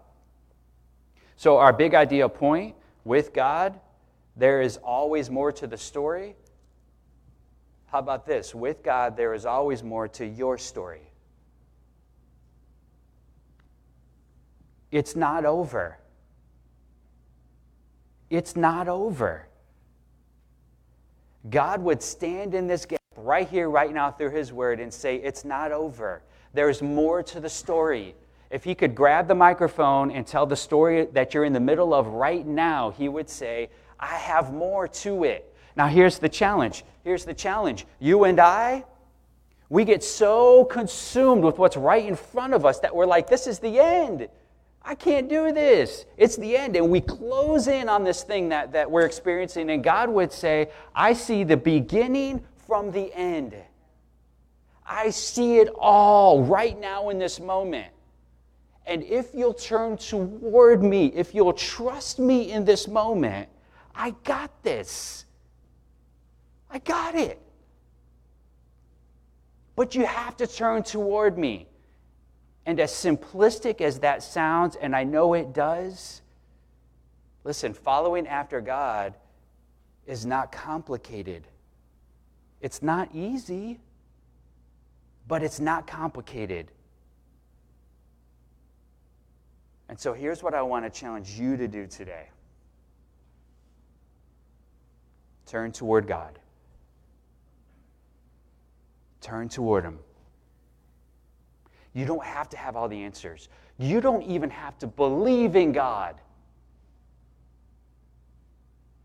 So, 1.36 1.56
our 1.56 1.72
big 1.72 1.94
idea 1.94 2.28
point 2.28 2.74
with 3.02 3.32
God, 3.32 3.80
there 4.36 4.60
is 4.60 4.76
always 4.76 5.30
more 5.30 5.52
to 5.52 5.66
the 5.66 5.78
story. 5.78 6.36
How 7.94 8.00
about 8.00 8.26
this? 8.26 8.56
With 8.56 8.82
God, 8.82 9.16
there 9.16 9.34
is 9.34 9.46
always 9.46 9.84
more 9.84 10.08
to 10.08 10.26
your 10.26 10.58
story. 10.58 11.12
It's 14.90 15.14
not 15.14 15.44
over. 15.44 15.96
It's 18.30 18.56
not 18.56 18.88
over. 18.88 19.46
God 21.48 21.82
would 21.82 22.02
stand 22.02 22.56
in 22.56 22.66
this 22.66 22.84
gap 22.84 22.98
right 23.16 23.48
here, 23.48 23.70
right 23.70 23.94
now, 23.94 24.10
through 24.10 24.30
His 24.30 24.52
Word 24.52 24.80
and 24.80 24.92
say, 24.92 25.14
It's 25.18 25.44
not 25.44 25.70
over. 25.70 26.24
There's 26.52 26.82
more 26.82 27.22
to 27.22 27.38
the 27.38 27.48
story. 27.48 28.16
If 28.50 28.64
He 28.64 28.74
could 28.74 28.96
grab 28.96 29.28
the 29.28 29.36
microphone 29.36 30.10
and 30.10 30.26
tell 30.26 30.46
the 30.46 30.56
story 30.56 31.04
that 31.12 31.32
you're 31.32 31.44
in 31.44 31.52
the 31.52 31.60
middle 31.60 31.94
of 31.94 32.08
right 32.08 32.44
now, 32.44 32.90
He 32.90 33.08
would 33.08 33.30
say, 33.30 33.70
I 34.00 34.16
have 34.16 34.52
more 34.52 34.88
to 34.88 35.22
it. 35.22 35.53
Now, 35.76 35.88
here's 35.88 36.18
the 36.18 36.28
challenge. 36.28 36.84
Here's 37.02 37.24
the 37.24 37.34
challenge. 37.34 37.86
You 37.98 38.24
and 38.24 38.40
I, 38.40 38.84
we 39.68 39.84
get 39.84 40.04
so 40.04 40.64
consumed 40.64 41.42
with 41.42 41.58
what's 41.58 41.76
right 41.76 42.04
in 42.04 42.16
front 42.16 42.54
of 42.54 42.64
us 42.64 42.78
that 42.80 42.94
we're 42.94 43.06
like, 43.06 43.28
This 43.28 43.46
is 43.46 43.58
the 43.58 43.78
end. 43.80 44.28
I 44.86 44.94
can't 44.94 45.28
do 45.28 45.50
this. 45.50 46.04
It's 46.18 46.36
the 46.36 46.56
end. 46.56 46.76
And 46.76 46.90
we 46.90 47.00
close 47.00 47.68
in 47.68 47.88
on 47.88 48.04
this 48.04 48.22
thing 48.22 48.50
that, 48.50 48.72
that 48.72 48.90
we're 48.90 49.06
experiencing, 49.06 49.70
and 49.70 49.82
God 49.82 50.10
would 50.10 50.30
say, 50.30 50.68
I 50.94 51.14
see 51.14 51.42
the 51.42 51.56
beginning 51.56 52.44
from 52.66 52.90
the 52.90 53.12
end. 53.14 53.54
I 54.86 55.08
see 55.08 55.58
it 55.58 55.68
all 55.68 56.42
right 56.42 56.78
now 56.78 57.08
in 57.08 57.18
this 57.18 57.40
moment. 57.40 57.88
And 58.86 59.02
if 59.02 59.34
you'll 59.34 59.54
turn 59.54 59.96
toward 59.96 60.82
me, 60.82 61.06
if 61.14 61.34
you'll 61.34 61.54
trust 61.54 62.18
me 62.18 62.52
in 62.52 62.66
this 62.66 62.86
moment, 62.86 63.48
I 63.94 64.10
got 64.24 64.50
this. 64.62 65.23
I 66.74 66.78
got 66.78 67.14
it. 67.14 67.40
But 69.76 69.94
you 69.94 70.04
have 70.04 70.36
to 70.38 70.46
turn 70.46 70.82
toward 70.82 71.38
me. 71.38 71.68
And 72.66 72.80
as 72.80 72.92
simplistic 72.92 73.80
as 73.80 74.00
that 74.00 74.22
sounds, 74.22 74.74
and 74.74 74.96
I 74.96 75.04
know 75.04 75.34
it 75.34 75.52
does, 75.52 76.20
listen, 77.44 77.74
following 77.74 78.26
after 78.26 78.60
God 78.60 79.14
is 80.06 80.26
not 80.26 80.50
complicated. 80.50 81.46
It's 82.60 82.82
not 82.82 83.08
easy, 83.14 83.78
but 85.28 85.42
it's 85.42 85.60
not 85.60 85.86
complicated. 85.86 86.72
And 89.88 90.00
so 90.00 90.12
here's 90.12 90.42
what 90.42 90.54
I 90.54 90.62
want 90.62 90.84
to 90.86 90.90
challenge 90.90 91.30
you 91.38 91.56
to 91.56 91.68
do 91.68 91.86
today 91.86 92.28
turn 95.46 95.70
toward 95.70 96.06
God, 96.06 96.38
turn 99.24 99.48
toward 99.48 99.84
Him. 99.84 99.98
You 101.94 102.04
don't 102.04 102.24
have 102.24 102.48
to 102.50 102.56
have 102.56 102.76
all 102.76 102.88
the 102.88 103.02
answers. 103.02 103.48
You 103.78 104.00
don't 104.00 104.22
even 104.22 104.50
have 104.50 104.78
to 104.80 104.86
believe 104.86 105.56
in 105.56 105.72
God. 105.72 106.16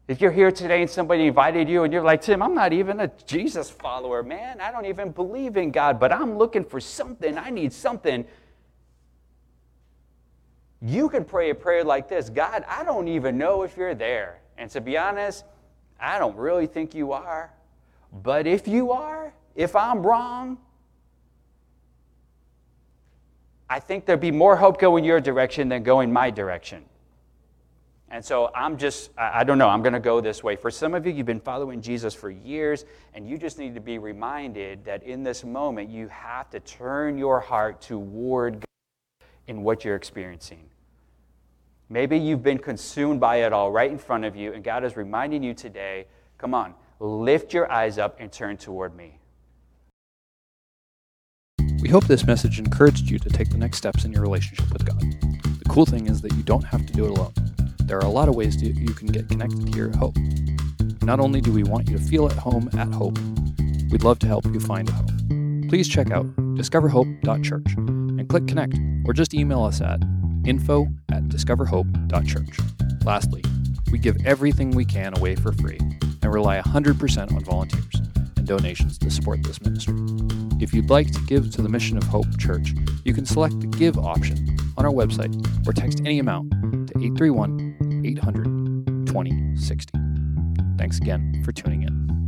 If 0.08 0.22
you're 0.22 0.32
here 0.32 0.52
today 0.52 0.82
and 0.82 0.90
somebody 0.90 1.28
invited 1.28 1.70
you 1.70 1.84
and 1.84 1.94
you're 1.94 2.04
like, 2.04 2.24
Tim, 2.24 2.42
I'm 2.42 2.56
not 2.56 2.74
even 2.74 3.00
a 3.00 3.12
Jesus 3.28 3.70
follower, 3.70 4.24
man. 4.24 4.60
I 4.60 4.72
don't 4.72 4.88
even 4.88 5.12
believe 5.12 5.56
in 5.56 5.70
God, 5.70 6.00
but 6.00 6.12
I'm 6.12 6.36
looking 6.36 6.66
for 6.66 6.80
something. 6.80 7.38
I 7.38 7.52
need 7.52 7.72
something. 7.72 8.26
You 10.82 11.10
can 11.10 11.26
pray 11.26 11.52
a 11.52 11.56
prayer 11.56 11.84
like 11.84 12.10
this 12.10 12.30
God, 12.30 12.66
I 12.68 12.84
don't 12.84 13.08
even 13.08 13.38
know 13.38 13.62
if 13.62 13.78
you're 13.78 13.94
there. 13.94 14.42
And 14.58 14.70
to 14.72 14.82
be 14.82 14.98
honest, 14.98 15.46
I 16.00 16.18
don't 16.18 16.36
really 16.36 16.66
think 16.66 16.96
you 16.96 17.12
are. 17.12 17.54
But 18.12 18.48
if 18.48 18.68
you 18.68 18.92
are, 18.92 19.32
if 19.56 19.76
I'm 19.76 20.06
wrong, 20.06 20.58
I 23.70 23.80
think 23.80 24.06
there'd 24.06 24.20
be 24.20 24.32
more 24.32 24.56
hope 24.56 24.80
going 24.80 25.04
your 25.04 25.22
direction 25.22 25.70
than 25.70 25.84
going 25.84 26.12
my 26.12 26.32
direction. 26.32 26.86
And 28.12 28.26
so 28.26 28.50
I'm 28.56 28.78
just, 28.78 29.12
I 29.18 29.44
don't 29.44 29.60
know, 29.60 29.70
I'm 29.70 29.84
going 29.84 29.94
to 29.94 30.00
go 30.00 30.20
this 30.20 30.44
way. 30.44 30.56
For 30.56 30.72
some 30.72 30.96
of 30.96 31.06
you, 31.06 31.12
you've 31.12 31.28
been 31.28 31.40
following 31.40 31.80
Jesus 31.80 32.16
for 32.16 32.32
years, 32.32 32.86
and 33.14 33.30
you 33.30 33.38
just 33.38 33.60
need 33.60 33.76
to 33.76 33.82
be 33.82 34.00
reminded 34.00 34.84
that 34.86 35.04
in 35.04 35.22
this 35.22 35.44
moment, 35.44 35.92
you 35.92 36.08
have 36.08 36.50
to 36.50 36.60
turn 36.60 37.20
your 37.20 37.40
heart 37.40 37.82
toward 37.82 38.62
God 38.62 39.28
in 39.46 39.62
what 39.62 39.86
you're 39.86 39.96
experiencing. 39.96 40.64
Maybe 41.88 42.18
you've 42.18 42.42
been 42.42 42.58
consumed 42.58 43.20
by 43.20 43.38
it 43.38 43.54
all 43.54 43.72
right 43.72 43.92
in 43.92 44.00
front 44.00 44.26
of 44.26 44.36
you, 44.36 44.54
and 44.54 44.64
God 44.64 44.84
is 44.84 44.98
reminding 44.98 45.44
you 45.44 45.54
today 45.54 46.08
come 46.40 46.54
on, 46.54 46.74
lift 47.00 47.54
your 47.54 47.72
eyes 47.72 47.98
up 47.98 48.16
and 48.20 48.32
turn 48.32 48.58
toward 48.58 48.96
me. 48.96 49.19
We 51.82 51.88
hope 51.88 52.06
this 52.08 52.26
message 52.26 52.60
encouraged 52.60 53.10
you 53.10 53.20
to 53.20 53.30
take 53.30 53.52
the 53.52 53.58
next 53.58 53.78
steps 53.78 54.04
in 54.04 54.12
your 54.12 54.22
relationship 54.22 54.72
with 54.74 54.86
God. 54.86 55.00
The 55.00 55.66
cool 55.70 55.86
thing 55.86 56.08
is 56.08 56.22
that 56.22 56.34
you 56.34 56.44
don't 56.44 56.64
have 56.66 56.86
to 56.86 56.92
do 56.92 57.06
it 57.06 57.12
alone. 57.12 57.34
There 57.84 57.98
are 57.98 58.06
a 58.06 58.10
lot 58.10 58.28
of 58.28 58.36
ways 58.36 58.58
to, 58.58 58.66
you 58.66 58.94
can 58.94 59.08
get 59.08 59.30
connected 59.30 59.74
here 59.74 59.88
at 59.88 59.96
Hope. 59.96 60.18
Not 61.04 61.22
only 61.22 61.40
do 61.40 61.54
we 61.54 61.64
want 61.64 61.90
you 61.90 61.98
to 61.98 62.04
feel 62.04 62.26
at 62.26 62.34
home 62.34 62.70
at 62.78 62.94
Hope, 62.94 63.18
we'd 63.92 64.04
love 64.04 64.20
to 64.20 64.28
help 64.28 64.46
you 64.48 64.60
find 64.60 64.90
a 64.90 64.92
home. 64.92 65.68
Please 65.70 65.88
check 65.88 66.12
out 66.12 66.26
discoverhope.church 66.56 67.74
and 67.78 68.28
click 68.28 68.46
connect 68.46 68.78
or 69.06 69.14
just 69.14 69.34
email 69.34 69.64
us 69.64 69.80
at 69.80 70.02
info 70.46 70.86
at 71.12 71.24
discoverhope.church. 71.30 72.60
Lastly, 73.06 73.44
we 73.90 74.00
give 74.00 74.18
everything 74.26 74.72
we 74.72 74.84
can 74.84 75.18
away 75.18 75.36
for 75.36 75.54
free 75.54 75.80
and 75.80 76.34
rely 76.34 76.60
100% 76.60 77.32
on 77.32 77.44
volunteers 77.46 78.02
donations 78.50 78.98
to 78.98 79.12
support 79.12 79.44
this 79.44 79.62
ministry. 79.62 79.96
If 80.60 80.74
you'd 80.74 80.90
like 80.90 81.12
to 81.12 81.22
give 81.28 81.52
to 81.52 81.62
the 81.62 81.70
Mission 81.70 81.98
of 81.98 82.04
Hope 82.06 82.26
Church, 82.40 82.74
you 83.06 83.14
can 83.14 83.24
select 83.24 83.60
the 83.60 83.68
Give 83.68 83.96
option 84.00 84.58
on 84.76 84.86
our 84.86 84.92
website 84.92 85.34
or 85.68 85.72
text 85.72 86.02
any 86.04 86.18
amount 86.18 86.50
to 86.88 86.94
831 86.98 88.02
800 88.06 89.06
2060. 89.06 90.00
Thanks 90.80 90.98
again 90.98 91.44
for 91.46 91.52
tuning 91.52 91.84
in. 91.84 92.19